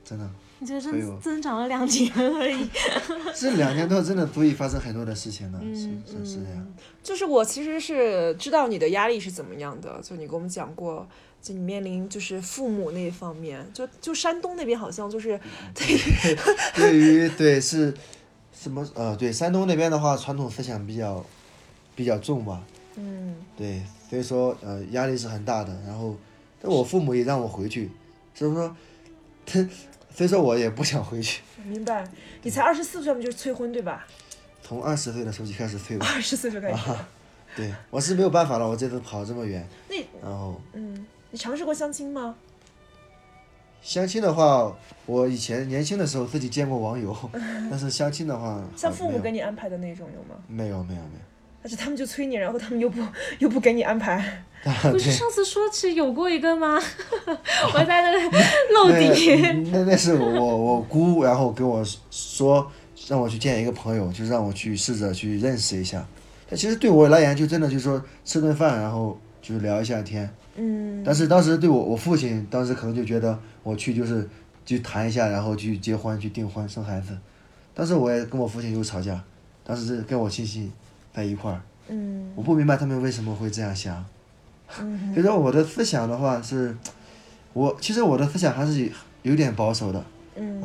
[0.04, 2.68] 真的，你这会有增增长了两年而已。
[3.34, 6.74] 这两年多真的足以发生很多的事情了，嗯是是是这样。
[7.02, 11.08] 就是我其实是知道你的压力是怎么样的，就你跟我们讲过，
[11.42, 15.38] 就你面临就是父母那一方面，就就山东那边好像就是
[15.74, 15.98] 对于
[16.74, 17.92] 对于对是
[18.52, 21.24] 什么呃对山东那边的话，传统思想比较
[21.96, 22.62] 比较重吧，
[22.96, 25.72] 嗯对，所以说呃压力是很大的。
[25.86, 26.14] 然后，
[26.60, 27.90] 但我父母也让我回去，
[28.34, 28.76] 所以说，
[29.46, 29.66] 他
[30.14, 31.40] 所以说我也不想回去。
[31.64, 32.06] 明白。
[32.42, 34.06] 你才二十四岁嘛，就是催婚对吧？
[34.62, 36.76] 从二十岁的时候就开始催我，二十岁就开始。
[37.56, 42.34] 对我是没有办法了，我这次跑这么远，那然后嗯，你尝试过相亲吗？
[43.82, 44.70] 相亲的话，
[45.06, 47.16] 我以前年轻的时候自己见过网友，
[47.70, 50.40] 但是相亲的话，像父母给你安排的那种有吗？
[50.46, 51.20] 没有没有没有，
[51.62, 53.00] 但是他们就催你，然后他们又不
[53.38, 54.44] 又不给你安排。
[54.90, 56.78] 不是上次说起有过一个吗？
[57.72, 58.22] 我在那里
[58.74, 59.70] 露那底。
[59.70, 62.70] 那那是我我姑，然后跟我说
[63.08, 66.06] 让我去见一个朋友，就让我去试着去认识一下。
[66.46, 70.28] 但其实对我来言，就真的就是说吃顿饭，然后就聊一下天。
[70.56, 74.28] 嗯但是当时对我我父亲当时可能就觉得我去就是
[74.66, 77.16] 去谈一下，然后去结婚去订婚生孩子。
[77.74, 79.22] 当时我也跟我父亲有吵架，
[79.64, 80.70] 当时是跟我亲戚
[81.14, 84.04] 在一块儿，嗯我不明白他们为什么会这样想。
[84.80, 86.76] 嗯所以说我的思想的话是，
[87.52, 88.90] 我其实我的思想还是
[89.22, 90.04] 有点保守的。
[90.36, 90.62] 嗯，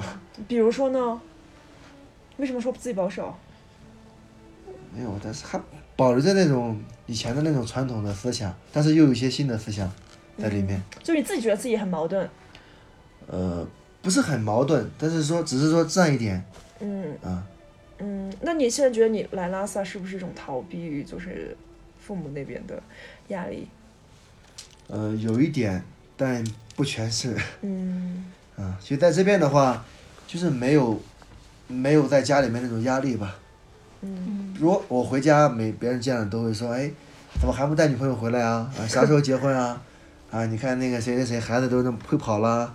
[0.48, 1.22] 比如说呢？
[2.38, 3.34] 为什么说自己保守？
[4.94, 5.60] 没有，但是还
[5.96, 9.92] 保留着那种以前的那种传统的思想，但是又有一些新的思想
[10.38, 10.82] 在里面。
[11.04, 12.28] 就是你自己觉得自己很矛盾。
[13.28, 13.68] 呃，
[14.02, 16.44] 不是很矛盾，但是说只是说占一点
[16.80, 17.46] 嗯啊。
[18.00, 21.56] 嗯，那你现在觉得你来拉萨是不是一种逃避于就是
[22.00, 22.82] 父母那边的
[23.30, 23.68] 压力？
[24.88, 25.84] 呃，有一点，
[26.18, 26.44] 但
[26.76, 27.36] 不全是。
[27.62, 28.26] 嗯
[28.58, 29.84] 啊，其实在这边的话，
[30.28, 31.02] 就是没有
[31.68, 33.36] 没有在家里面那种压力吧。
[34.60, 36.92] 如果我回家，每别人见了都会说，哎，
[37.40, 38.72] 怎么还不带女朋友回来啊？
[38.80, 39.82] 啊，啥时候结婚啊？
[40.32, 42.74] 啊，你看那个谁谁谁孩子都那么会跑了，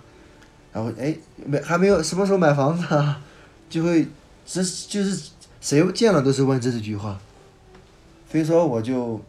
[0.72, 3.20] 然后哎，没还没有什么时候买房子啊？
[3.68, 4.06] 就会
[4.44, 5.30] 这就是
[5.60, 7.18] 谁见了都是问这几句话，
[8.30, 9.20] 所以说我就，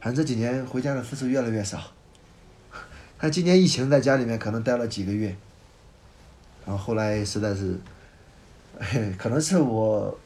[0.00, 1.80] 反正这几年回家的次数越来越少。
[3.18, 5.34] 他今年疫情在家里面可能待了几个月，
[6.66, 7.78] 然后后来实在是，
[9.16, 10.18] 可能是我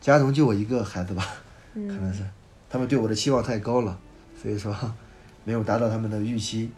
[0.00, 1.26] 家中就我一个孩子吧，
[1.74, 2.22] 可能是
[2.70, 3.98] 他们对我的期望太高了，
[4.40, 4.74] 所以说
[5.44, 6.70] 没有达到他们的预期。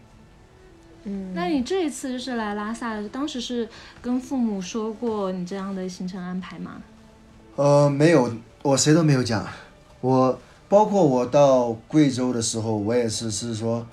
[1.03, 3.67] 嗯，那你这一次就是来拉萨，当时是
[4.01, 6.81] 跟父母说过你这样的行程安排吗？
[7.55, 8.31] 呃，没有，
[8.61, 9.45] 我谁都没有讲。
[9.99, 13.85] 我包括我到贵州的时候，我也是是说，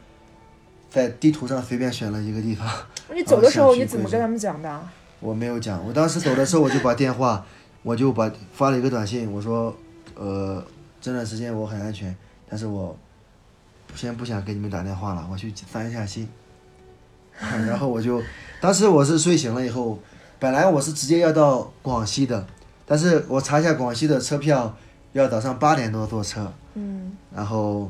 [0.91, 2.69] 在地图上随便选了一个地方，
[3.15, 4.81] 你走的时候你怎么跟他们讲的？
[5.21, 5.85] 我没有讲。
[5.85, 7.45] 我当时走的时候，我就把电话，
[7.83, 9.75] 我就把发了一个短信，我说，
[10.15, 10.63] 呃，
[11.01, 12.15] 这段时间我很安全，
[12.49, 12.97] 但是我
[13.95, 16.29] 先不想给你们打电话了，我去散一下心。
[17.39, 18.21] 然后我就，
[18.61, 19.99] 当时我是睡醒了以后，
[20.41, 22.45] 本来我是直接要到广西的，
[22.85, 24.77] 但是我查一下广西的车票，
[25.13, 27.89] 要早上八点多坐车，嗯然后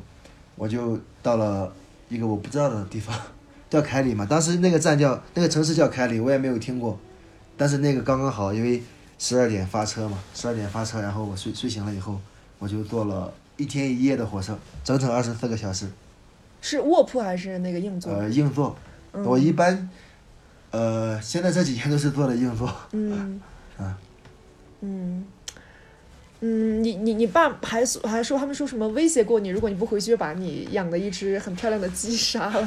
[0.55, 1.73] 我就到了
[2.11, 3.19] 一个我不知道的地方，
[3.71, 4.27] 叫凯里嘛。
[4.27, 6.99] 当时那个站叫那个城市叫凯里，我也没有听过，
[7.57, 8.83] 但是那个刚刚好，因为
[9.19, 12.21] 十二点发车嘛，十二点发车，然后我睡睡醒了以后，
[12.59, 15.89] 我就坐了一天一夜的火车，整整二十四个小时，
[16.61, 18.13] 是卧铺还是那个硬座？
[18.13, 18.77] 呃，硬座。
[19.13, 19.89] 我一般，
[20.71, 22.73] 呃，现在这几天都是坐的硬座。
[22.93, 23.41] 嗯
[23.79, 23.99] 啊
[24.81, 25.25] 嗯
[26.41, 32.61] 嗯，你你你爸还说还说他们说什么威胁过你，如果你不回去，就把你养的一只很漂亮的鸡杀了。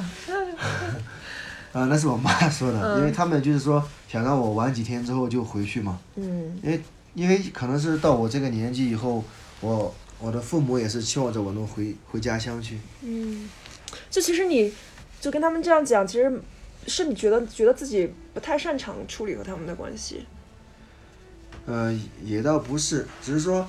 [1.71, 3.81] 啊、 那是我妈说的，嗯因为他们就是说
[4.11, 5.97] 想让我玩几天之后就回去嘛。
[6.17, 6.81] 嗯因为
[7.13, 9.23] 因为可能是到我这个年纪以后，
[9.61, 12.77] 我我的父母也是期望着我能回回家乡去。
[13.03, 13.49] 嗯，
[14.09, 14.73] 就其实你
[15.21, 16.41] 就跟他们这样讲，其实
[16.87, 20.25] 是你觉得觉得自己不太擅长处理和他们的关系。
[21.65, 23.65] 呃，也倒不是，只是说，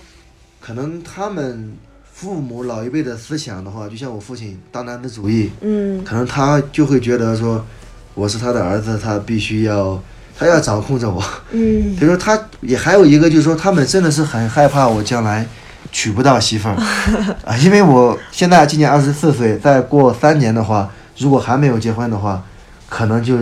[0.60, 1.76] 可能他们
[2.10, 7.64] 父母老一辈的思想的话，就像我父亲大男子主义，嗯可能他就会觉得说，
[8.14, 10.02] 我是他的儿子，他必须要
[10.42, 11.22] 他要掌控着我。
[11.52, 15.46] 嗯比如说他也还有一个就是说，他们真的是很害怕我将来
[15.92, 16.74] 娶不到媳妇儿
[17.46, 22.42] 啊，因为我现在今年二十四岁，再过三年的话，如果还没有结婚的话，
[22.88, 23.36] 可能就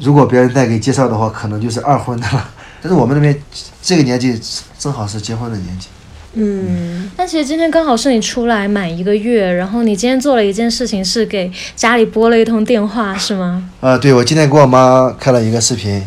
[0.00, 2.48] 如果别人再给介绍的话，可能就是二婚的了。
[2.80, 3.38] 但是我们那边
[3.82, 4.40] 这个年纪
[4.78, 5.88] 正好是结婚的年纪。
[6.36, 13.70] 嗯，但其实今天刚好是你出来满一个月，然后你今天做了一件事情，是给家里拨了一通电话，是吗？
[13.80, 16.04] 啊，对，我今天给我妈开了一个视频，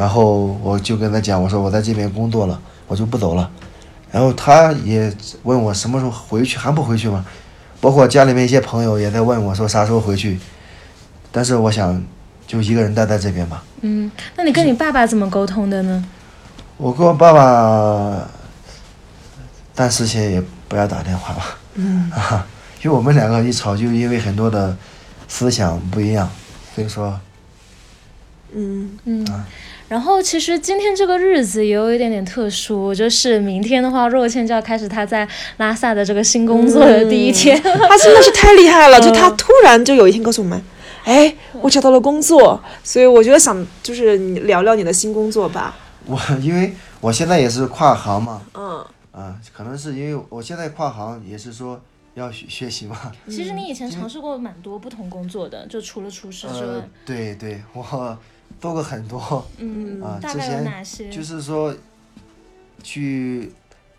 [0.00, 3.50] 然后我就跟他讲，我说我在这边工作了，我就不走了。
[4.10, 7.22] 然后他也问我什么时候回去，还不回去吗？
[7.82, 10.40] 包括家里面一些朋友也在问我说啥时候回去，
[11.30, 12.02] 但是我想
[12.46, 13.62] 就一个人待在这边吧。
[13.82, 16.02] 嗯，那你跟你爸爸怎么沟通的呢？
[16.78, 18.26] 我跟我爸爸，
[19.74, 21.58] 暂时先也不要打电话吧。
[21.74, 22.10] 嗯。
[22.10, 22.46] 啊，
[22.82, 24.74] 因为我们两个一吵，就因为很多的
[25.28, 26.26] 思想不一样，
[26.74, 27.20] 所以说，
[28.54, 29.44] 嗯，嗯，
[29.90, 37.58] 然后其实今天这个日子也有一点点特殊，就是明天的话，若倩就要开始她在拉萨的这个新工作的第一天。
[37.60, 40.62] 他真的是太厉害了，就她突然就有一天告诉我们，
[41.02, 45.76] 哎，我找到了工作，所以我觉得想就是你聊聊你的新工作吧。
[46.06, 51.80] 我因为我现在也是跨行嘛，嗯，啊，可能是因为我现在跨行也是说
[52.14, 52.96] 要学学习嘛。
[53.26, 58.16] 其实你以前尝试过蛮多不同工作的，就除了厨师之外呃，，对对，我
[58.60, 59.44] 做过很多。
[59.58, 61.10] 嗯， 之前？
[61.10, 61.74] 就是说
[62.82, 63.52] 去，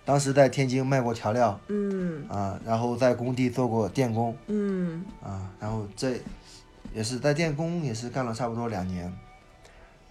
[0.06, 1.60] 当时在天津卖过调料。
[1.68, 2.24] 嗯。
[2.30, 4.36] 啊，然后在工地做过电工。
[4.48, 5.04] 嗯。
[5.24, 6.16] 啊，然后这
[6.94, 9.04] 也是在电工也是干了差不多两年，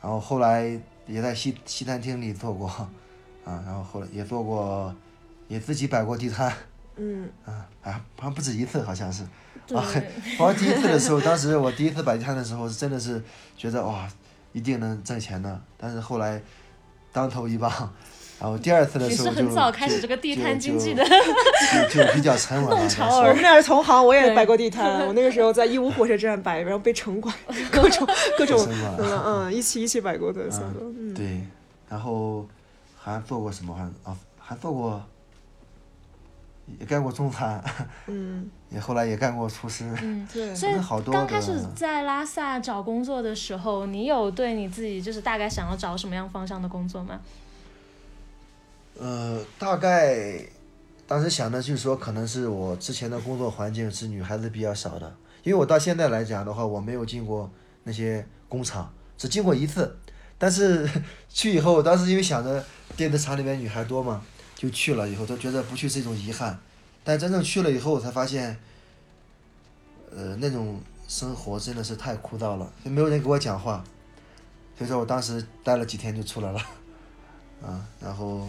[0.03, 2.67] 然后后来也在西西餐厅里做过。
[3.45, 4.95] 啊，然后后来也做过，
[5.49, 6.53] 也自己摆过地摊。
[6.97, 7.29] 嗯。
[7.47, 9.23] 啊，啊，好像不止一次，好像是。
[9.75, 9.81] 啊，
[10.37, 13.23] 好像第一次的时候，当时我第一次摆地摊的时候，真的是
[13.57, 14.09] 觉得哇，
[14.53, 15.61] 一定能挣钱的。
[15.77, 16.41] 但是后来
[17.13, 17.71] 当头一棒，
[18.41, 21.05] 然后第二次的时候就是很早开始就这个地摊经济的
[21.93, 22.77] 就就比较沉稳了。
[22.81, 25.05] 弄潮那时候我们俩是同行，我也摆过地摊。
[25.07, 27.35] 我那个时候在义乌火车站摆，然后被城管
[27.71, 28.67] 各种各种
[28.99, 30.43] 嗯嗯一起一起摆过的，
[30.75, 31.41] 嗯，对，
[31.89, 32.47] 然后
[32.99, 33.75] 还做过什么？
[33.75, 35.03] 还啊还做过，
[36.79, 37.63] 也干过中餐，
[38.07, 39.85] 嗯， 也后来也干过厨师。
[40.03, 40.55] 嗯，对。
[40.55, 40.75] 所以
[41.11, 47.21] 刚开始在拉萨找工作的时候，你有对你自己就是大概想要找什么样方向的工作吗？
[48.99, 50.39] 呃，大概
[51.07, 57.51] 当时想的就是说，可能是我之前的工作环境是女孩子比较少的，因为我到现在来讲的话，我没有进过
[57.85, 59.97] 那些工厂，只进过一次。
[60.37, 60.89] 但是
[61.29, 62.65] 去以后，当时因为想着
[62.97, 64.23] 电子厂里面女孩多嘛，
[64.61, 66.61] 就去了以后，都觉得不去是一种遗憾。
[67.03, 68.55] 但真正去了以后，才发现，
[70.15, 73.83] 呃，那种生活真的是太枯燥了，就没有人给我讲话，
[74.77, 76.61] 所以说我当时待了几天就出来了，
[77.63, 78.47] 啊，然后。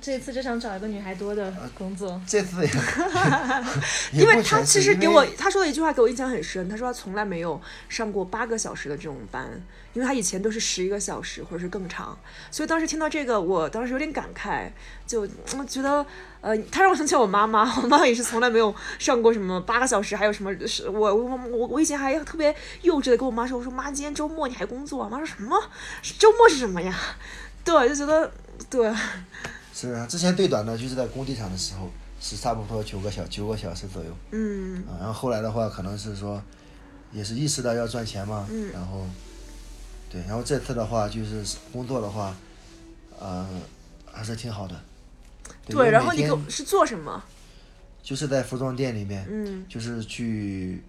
[0.00, 2.20] 这次就想找一个女孩多的工作。
[2.26, 2.70] 这次也，
[4.12, 9.48] 也 因为不他其实给我他说的一句话给我印象很深，他说他从来没有上过八个小时的这种班，
[9.92, 12.18] 因为他以前都是十一个小时或者是更长，
[12.50, 14.70] 所以当时听到这个，我当时有点感慨，
[15.06, 15.20] 就
[15.58, 16.04] 我觉得
[16.40, 25.08] 呃，他让我想起我妈妈，我妈妈也是从来没有上过什么八个小时，还有什么是我我我我以前还特别幼稚的跟我妈说，我说妈，今天周末你还工作啊？
[25.10, 25.56] 妈说什么？
[26.18, 26.98] 周末是什么呀？
[27.64, 28.32] 对，就觉得
[28.68, 28.92] 对，
[29.74, 34.98] 是啊，之前最短的就是在工地上的时候，是差不多九个小九个小时左右嗯啊。
[34.98, 36.42] 然后后来的话，可能是说，
[37.12, 39.06] 也是意识到要赚钱嘛，嗯然后，
[40.10, 41.42] 对，然后这次的话就是
[41.72, 42.36] 工作的话，
[43.18, 43.48] 呃，
[44.10, 44.74] 还是挺好的。
[45.68, 47.22] 因对，然后你给是做什么？
[48.02, 50.82] 就是在服装店里面，嗯就是去，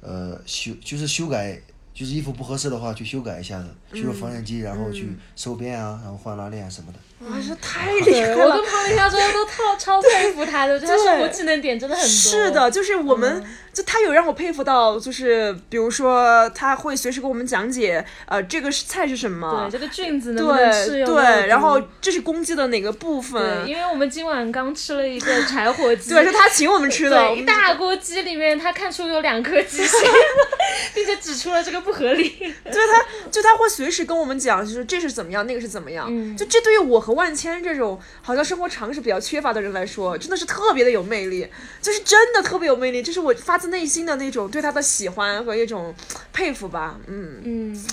[0.00, 1.60] 呃，修，就是修改，
[1.92, 6.98] 就是衣服不合适的话去修改一下子，去用缝纫机，然后去收边啊，然后换拉链什么的。
[7.20, 8.64] 哇，这太厉，害了我跟！
[8.64, 12.08] 彭丽亚真的都超 超佩服他的，我觉得她生活技能点真的很多。
[12.10, 13.42] 是的，，就是我们，
[13.72, 21.14] 就他有让我佩服到，就是比如说他会随时给我们讲解，呃，这个是菜是什么对，这个菌子能不能适对用？
[21.14, 23.68] 对，然后这是公鸡的哪个部对，分？
[23.68, 30.00] 因为我们今晚刚吃了一个 柴火鸡，对，是他请我们吃的，一大锅鸡里面，他看出有两颗鸡心，
[30.94, 32.28] 并且指出了这个不合理。
[32.64, 36.06] 对他，就他会随时跟我们讲，就是这是怎么样，那个是怎么样。
[36.10, 41.46] 嗯就这对于我和万千这种好像生活常识比较缺乏的人来说，真的是特别的有魅力，
[41.82, 45.94] 就是真的特别有魅力，这是我发自内心的那种对他的喜欢和一种
[46.32, 46.98] 佩服吧。
[47.06, 47.86] 嗯，嗯，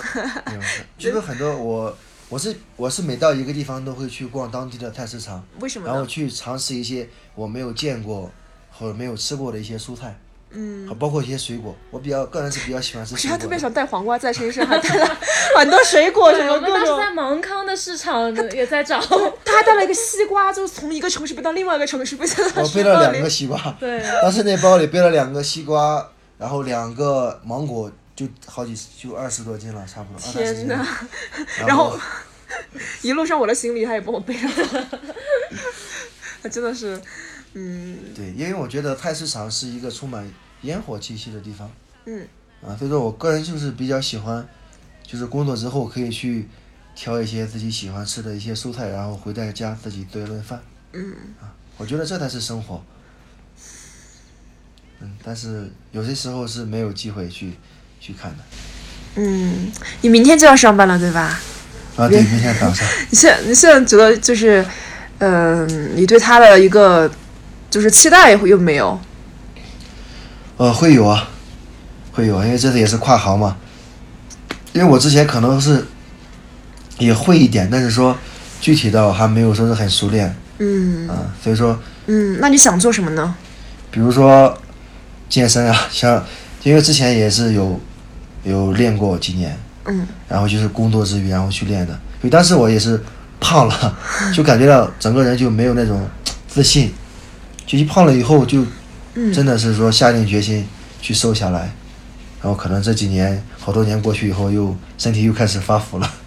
[0.97, 1.97] 就是很多我
[2.29, 5.85] 我是我是每到一个地方都会去逛当地的菜市场，为什么？
[5.85, 8.31] 然后去尝试一些我没有见过
[8.71, 10.17] 或者没有吃过的一些蔬菜，
[10.53, 11.75] 嗯，包括一些水果。
[11.89, 13.43] 我比较个人是比较喜欢吃水果他。
[13.43, 15.17] 特别想带黄瓜在身上，还带了
[15.55, 17.11] 很多水果什，么各种我们当时在。
[17.11, 18.99] 芒康的市场也在找，
[19.45, 23.29] 他还带了一个西瓜，就是从一个城市背到另外一个城市，背在他我背了两个。
[23.29, 30.75] 西瓜，对，当时那包里背了两个西瓜，然后两个芒果，就好几就二十多斤了，差不多二三十斤了。
[30.75, 31.07] 哪！
[31.59, 31.97] 然然后
[33.01, 34.49] 一路上我的行李他也帮我背了。
[36.43, 36.99] 他真的是，
[37.53, 40.25] 嗯对，因为我觉得菜市场是一个充满
[40.61, 41.69] 烟火气息的地方。
[42.05, 42.27] 嗯。
[42.63, 44.47] 啊，所以说我个人就是比较喜欢，
[45.05, 46.47] 就是工作之后可以去
[46.95, 50.61] 挑一些自己喜欢吃的一些蔬菜，然后回到家自己做一顿饭。
[50.93, 51.13] 嗯。
[51.41, 52.83] 啊，我觉得这才是生活。
[54.99, 57.53] 嗯，但是有些时候是没有机会去
[57.99, 58.43] 去看的。
[59.15, 59.71] 嗯，
[60.01, 61.39] 你明天就要上班了，对吧？
[61.97, 62.87] 啊，对，明天早上。
[63.09, 64.63] 你现你现在觉得就是，
[65.17, 67.11] 嗯、你对他的一个
[67.71, 68.99] 就是期待有没有？
[70.57, 71.29] 呃，会有啊，
[72.11, 73.55] 会有啊，因为这次也是跨行嘛。
[74.73, 75.85] 因为我之前可能是
[76.99, 78.15] 也会一点，但是说
[78.59, 83.33] 具体的还没有说是很熟练嗯啊，所以说嗯，那你想做什么呢？
[83.89, 84.55] 比如说
[85.29, 86.23] 健身啊， 像
[86.63, 87.79] 因为之前也是有
[88.43, 91.93] 有练过几年，嗯然后就是工作之余然后去练的。
[91.93, 93.01] 因为当时我也是
[93.39, 93.97] 胖了，
[94.35, 96.07] 就感觉到整个人就没有那种
[96.47, 96.93] 自信，
[97.65, 98.65] 就一胖了以后就
[99.13, 100.65] 嗯真的是说下定决心
[101.01, 101.71] 去瘦下来，
[102.41, 106.11] 然后可能这几年好多年过去以后又身体又开始发福了。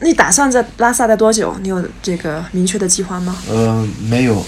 [0.00, 1.56] 你打算在拉萨待多久？
[1.62, 3.36] 你有这个明确的计划吗？
[3.48, 4.44] 呃，没有，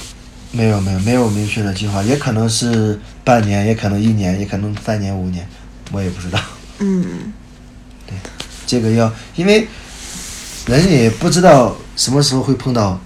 [0.52, 5.46] 没有，没有，没有明确的计划，也可能是半年，也可能一年，也可能三年、五年，
[5.92, 6.38] 我也不知道。
[6.80, 7.32] 嗯
[8.06, 8.14] 对
[8.66, 9.66] 这个要，因为
[10.66, 13.00] 人也不知道什么时候会碰到，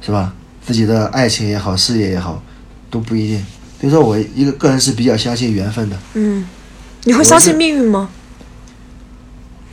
[0.00, 0.32] 是吧？
[0.66, 2.42] 自己的爱情也好，事业也好，
[2.90, 3.44] 都不一定。
[3.80, 6.46] 所以说我一个个人是比较相信缘分的，嗯，
[7.04, 8.10] 你会相信命运吗？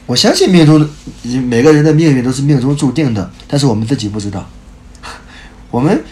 [0.06, 0.89] 我相信命中
[1.48, 4.50] 每个人的命运都是命中注定的，但是我们自己不知道。
[5.72, 6.04] 我们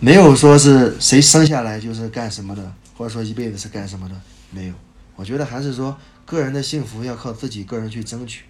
[0.00, 4.14] 没有说是谁生下来就是干什么的，或者说一辈子是干什么的，
[4.50, 4.74] 没有。
[5.16, 8.42] 我觉得还是说个人的幸福要靠自己个人去争取，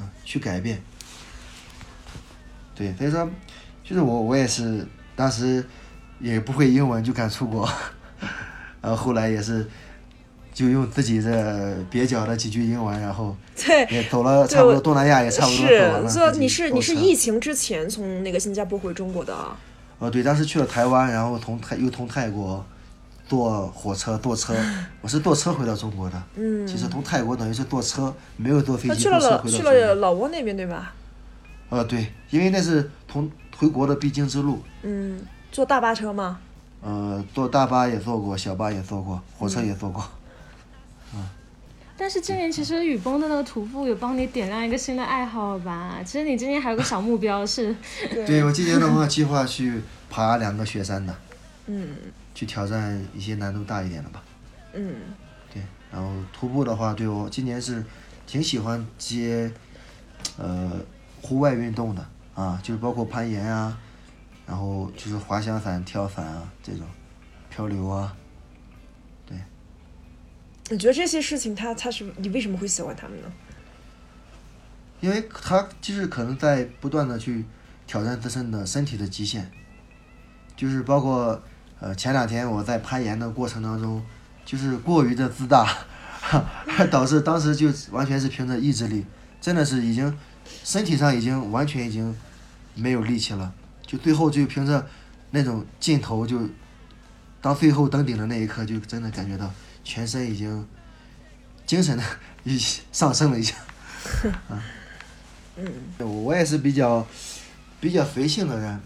[0.00, 0.82] 啊，去改变。
[2.74, 3.30] 对，所以说，
[3.88, 4.86] 就是我我也是
[5.16, 5.64] 当时
[6.20, 7.66] 也不会英文就敢出国，
[8.82, 9.66] 然后后来也是
[10.52, 11.30] 就用自己这
[11.90, 16.10] 蹩脚的几句英文，然后 对，也走了差不多东南亚也差不多走完了。
[16.10, 19.56] 是，你是你是疫情之前从那个新加坡回中国的啊？
[19.98, 22.62] 哦，对，当时去了台湾，然后从泰又从泰国
[23.26, 24.54] 坐火车坐车，
[25.00, 26.22] 我是坐车回到中国的。
[26.36, 29.62] 嗯，其实从泰国等于是坐车，没有坐飞机，他去了老去。
[29.62, 30.92] 了老挝那边对吧？
[31.70, 34.62] 呃，对，因为那是从回国的必经之路。
[34.82, 35.20] 嗯，
[35.52, 36.40] 坐大巴车吗？
[36.82, 40.02] 呃，坐大巴也坐过，小巴也坐过，火车也坐过。
[41.14, 41.24] 嗯
[42.00, 45.98] 但是今年其实雨崩的那个徒步有帮你点亮一个新的爱好吧？
[46.06, 47.74] 其实你今年还有个小目标是，
[48.24, 51.12] 对我今年的话，计划去爬两个雪山的，
[51.66, 51.88] 嗯
[52.36, 54.22] 去挑战一些难度大一点的吧。
[54.74, 54.94] 嗯
[55.52, 55.60] 对，
[55.90, 57.84] 然后徒步的话，对我今年是
[58.28, 59.50] 挺喜欢接，
[60.36, 60.70] 呃，
[61.22, 63.78] 户外运动的啊，就是包括攀岩啊，
[64.46, 66.82] 然后就是滑翔伞、跳伞啊这种，
[67.50, 68.14] 漂流啊，
[69.26, 69.36] 对
[70.70, 73.32] 你觉得这些事情他他是你为什么会喜欢他们呢？
[75.00, 77.44] 因为他就是可能在不断的去
[77.86, 79.48] 挑战自身的身体的极限，
[80.56, 81.40] 就是包括
[81.78, 84.04] 呃前两天我在攀岩的过程当中，
[84.44, 85.72] 就是过于的自大，
[86.90, 89.06] 导致当时就完全是凭着意志力，
[89.40, 90.18] 真的是已经
[90.64, 92.14] 身体上已经完全已经
[92.74, 93.52] 没有力气了，
[93.86, 94.86] 就最后就凭着
[95.30, 96.40] 那种劲头就，
[97.40, 99.50] 当最后登顶的那一刻，就真的感觉到
[99.82, 100.66] 全身已经
[101.66, 102.02] 精神的
[102.44, 102.58] 一
[102.92, 103.54] 上升了一下。
[105.56, 107.04] 嗯我我也是比较
[107.80, 108.80] 比较随性的人，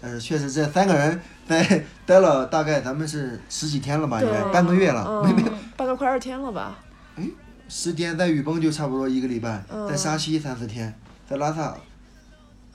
[0.00, 6.78] 但是确实这三个人在待了大概咱们是十几天了吧，应该半个月了，嗯没没有半个快二天了吧？
[7.70, 10.92] 十天，在雨崩就差不多一个礼拜，嗯在沙溪三四天，
[11.28, 11.76] 在拉萨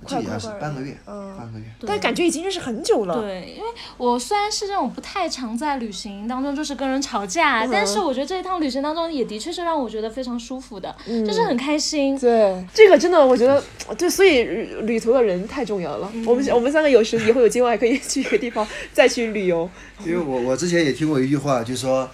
[0.08, 1.66] 这也是快快快半个月，嗯半个月。
[1.86, 3.20] 但感觉已经认识很久了。
[3.22, 3.68] 对，因为
[3.98, 12.18] 我虽然是这种不太常在旅行当中就是跟人吵架，嗯但是我觉得这一趟旅行当中也的确是让我觉得非常舒服的，嗯就是很开心。
[12.18, 13.62] 对，这个真的，我觉得，
[13.98, 14.43] 对，所以
[14.84, 16.10] 旅途的人太重要了。
[16.26, 19.70] 我们我们三个有时以后有机会还可以去一个地方再去旅游。
[20.06, 22.10] 因为我我之前也听过一句话，就说，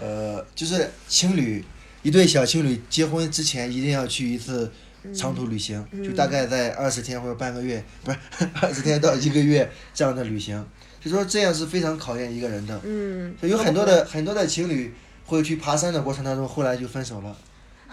[0.00, 1.64] 呃，就是情侣
[2.06, 4.70] 一对小情侣结婚之前一定要去一次
[5.12, 8.18] 长途旅行，就大概在二十天或者半个月， 不是
[8.62, 10.64] 二十天到一个月这样的旅行，
[11.04, 12.80] 就说这样是非常考验一个人的。
[12.84, 14.94] 嗯，所以有很多的很多的情侣
[15.24, 17.36] 会去爬山的过程当中，后来就分手了，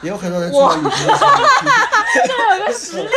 [0.03, 1.65] 也有很多人去了旅行的时候去。
[2.45, 3.01] 我就是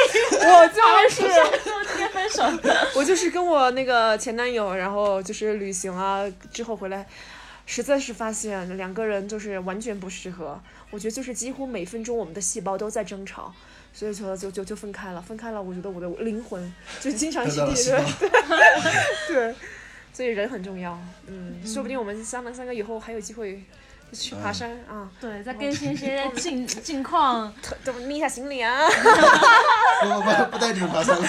[1.93, 2.43] 直接分手，
[2.97, 7.07] 我就是跟我那个前男友，然后就是旅行啊，之后回来，
[7.67, 10.59] 实在是发现两个人就是完全不适合。
[10.91, 13.53] 我觉得就是几乎每分钟我们的细胞都在争吵，
[13.93, 18.05] 所以说就就就分开了，分开了，我觉得我的灵魂就经常得到了性释
[19.29, 19.35] 对。
[19.35, 19.55] 对，
[20.13, 23.65] 所以人很重要，嗯，说不定我们三们三个以后还有机会
[24.13, 27.53] 去爬山啊，对，再更新一些近近况。
[27.85, 28.89] 都拎一下行李啊，
[30.01, 31.29] 不不不，不带你们爬山了。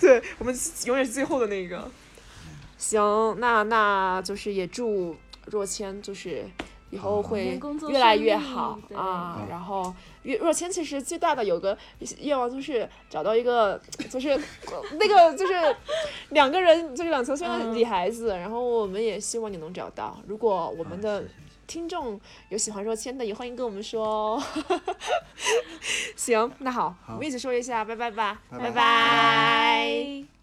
[0.00, 0.54] 对我们
[0.86, 1.88] 永远是最后的那个。
[2.88, 5.16] 行，那那就是也祝
[5.46, 6.44] 若谦就是
[6.90, 7.58] 以后会
[7.88, 9.46] 越来越好啊好。
[9.50, 11.76] 然后若若谦其实最大的有个
[12.20, 14.38] 愿望就是找到一个就是
[14.92, 15.54] 那个就是
[16.30, 20.16] 两个人就是两层圈的嗯女孩子，然后我们也希望你能找到。
[20.28, 21.24] 如果我们的
[21.66, 22.20] 听众
[22.50, 24.42] 有喜欢若谦的，也欢迎跟我们说哦。
[26.14, 30.35] 行，那好，我们一起说一下，拜拜吧，拜拜拜拜。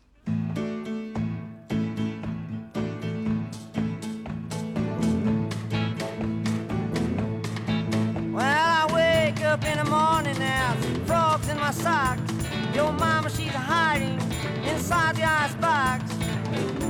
[12.94, 14.20] Mama, she's hiding
[14.68, 16.04] inside the icebox.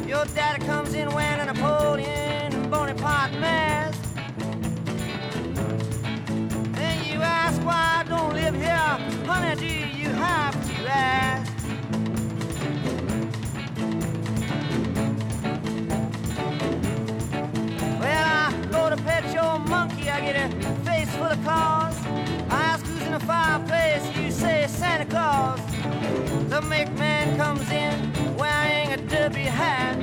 [0.08, 4.00] Your daddy comes in wearing a Napoleon Bonaparte mask.
[6.74, 8.98] Then you ask why I don't live here.
[9.26, 11.52] Honey, do you have to ask?
[18.00, 20.50] Well, I go to pet your monkey, I get a
[20.84, 21.96] face full of claws.
[22.50, 25.73] I ask who's in the fireplace, you say Santa Claus.
[26.54, 29.98] The milkman comes in wearing a derby hat.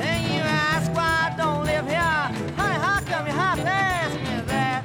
[0.00, 2.24] Then you ask why I don't live here.
[2.56, 4.84] Honey, how come you have to ask me that?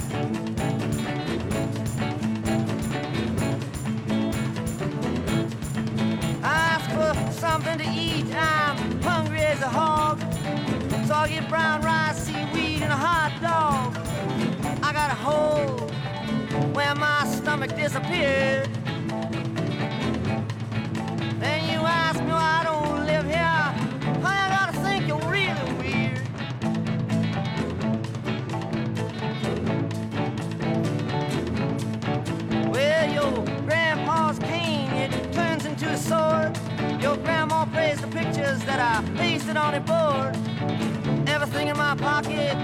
[6.43, 8.32] I ask for something to eat.
[8.36, 10.20] I'm hungry as a hog.
[11.07, 13.97] So I get brown rice, seaweed, and a hot dog.
[14.84, 15.89] I got a hole
[16.76, 17.20] where my
[17.62, 18.70] stomach disappeared.
[21.39, 23.68] Then you ask me why I don't live here.
[24.24, 26.28] I gotta think you're really weird.
[32.72, 36.57] Well, your grandpa's cane, it turns into a sword.
[37.01, 40.36] Your grandma prays the pictures that I pasted on a board.
[41.28, 42.57] Everything in my pocket,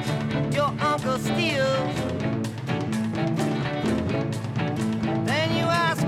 [0.54, 2.17] your uncle steals.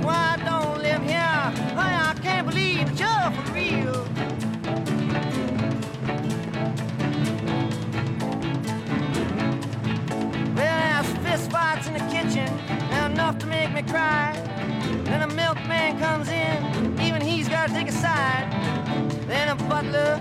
[0.09, 1.37] Why I don't live here.
[1.77, 3.99] Honey, I can't believe that you're for real.
[10.55, 11.45] Well, there's
[11.87, 12.49] in the kitchen,
[13.05, 14.33] enough to make me cry.
[15.09, 16.57] Then milkman comes in,
[16.99, 18.47] even he's gotta take a side.
[19.27, 20.13] Then a butler,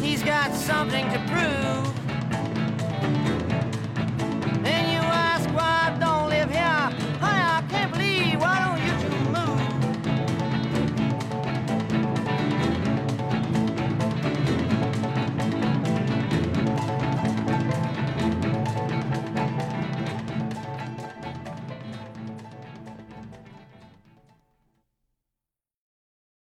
[0.00, 2.05] he's got something to prove.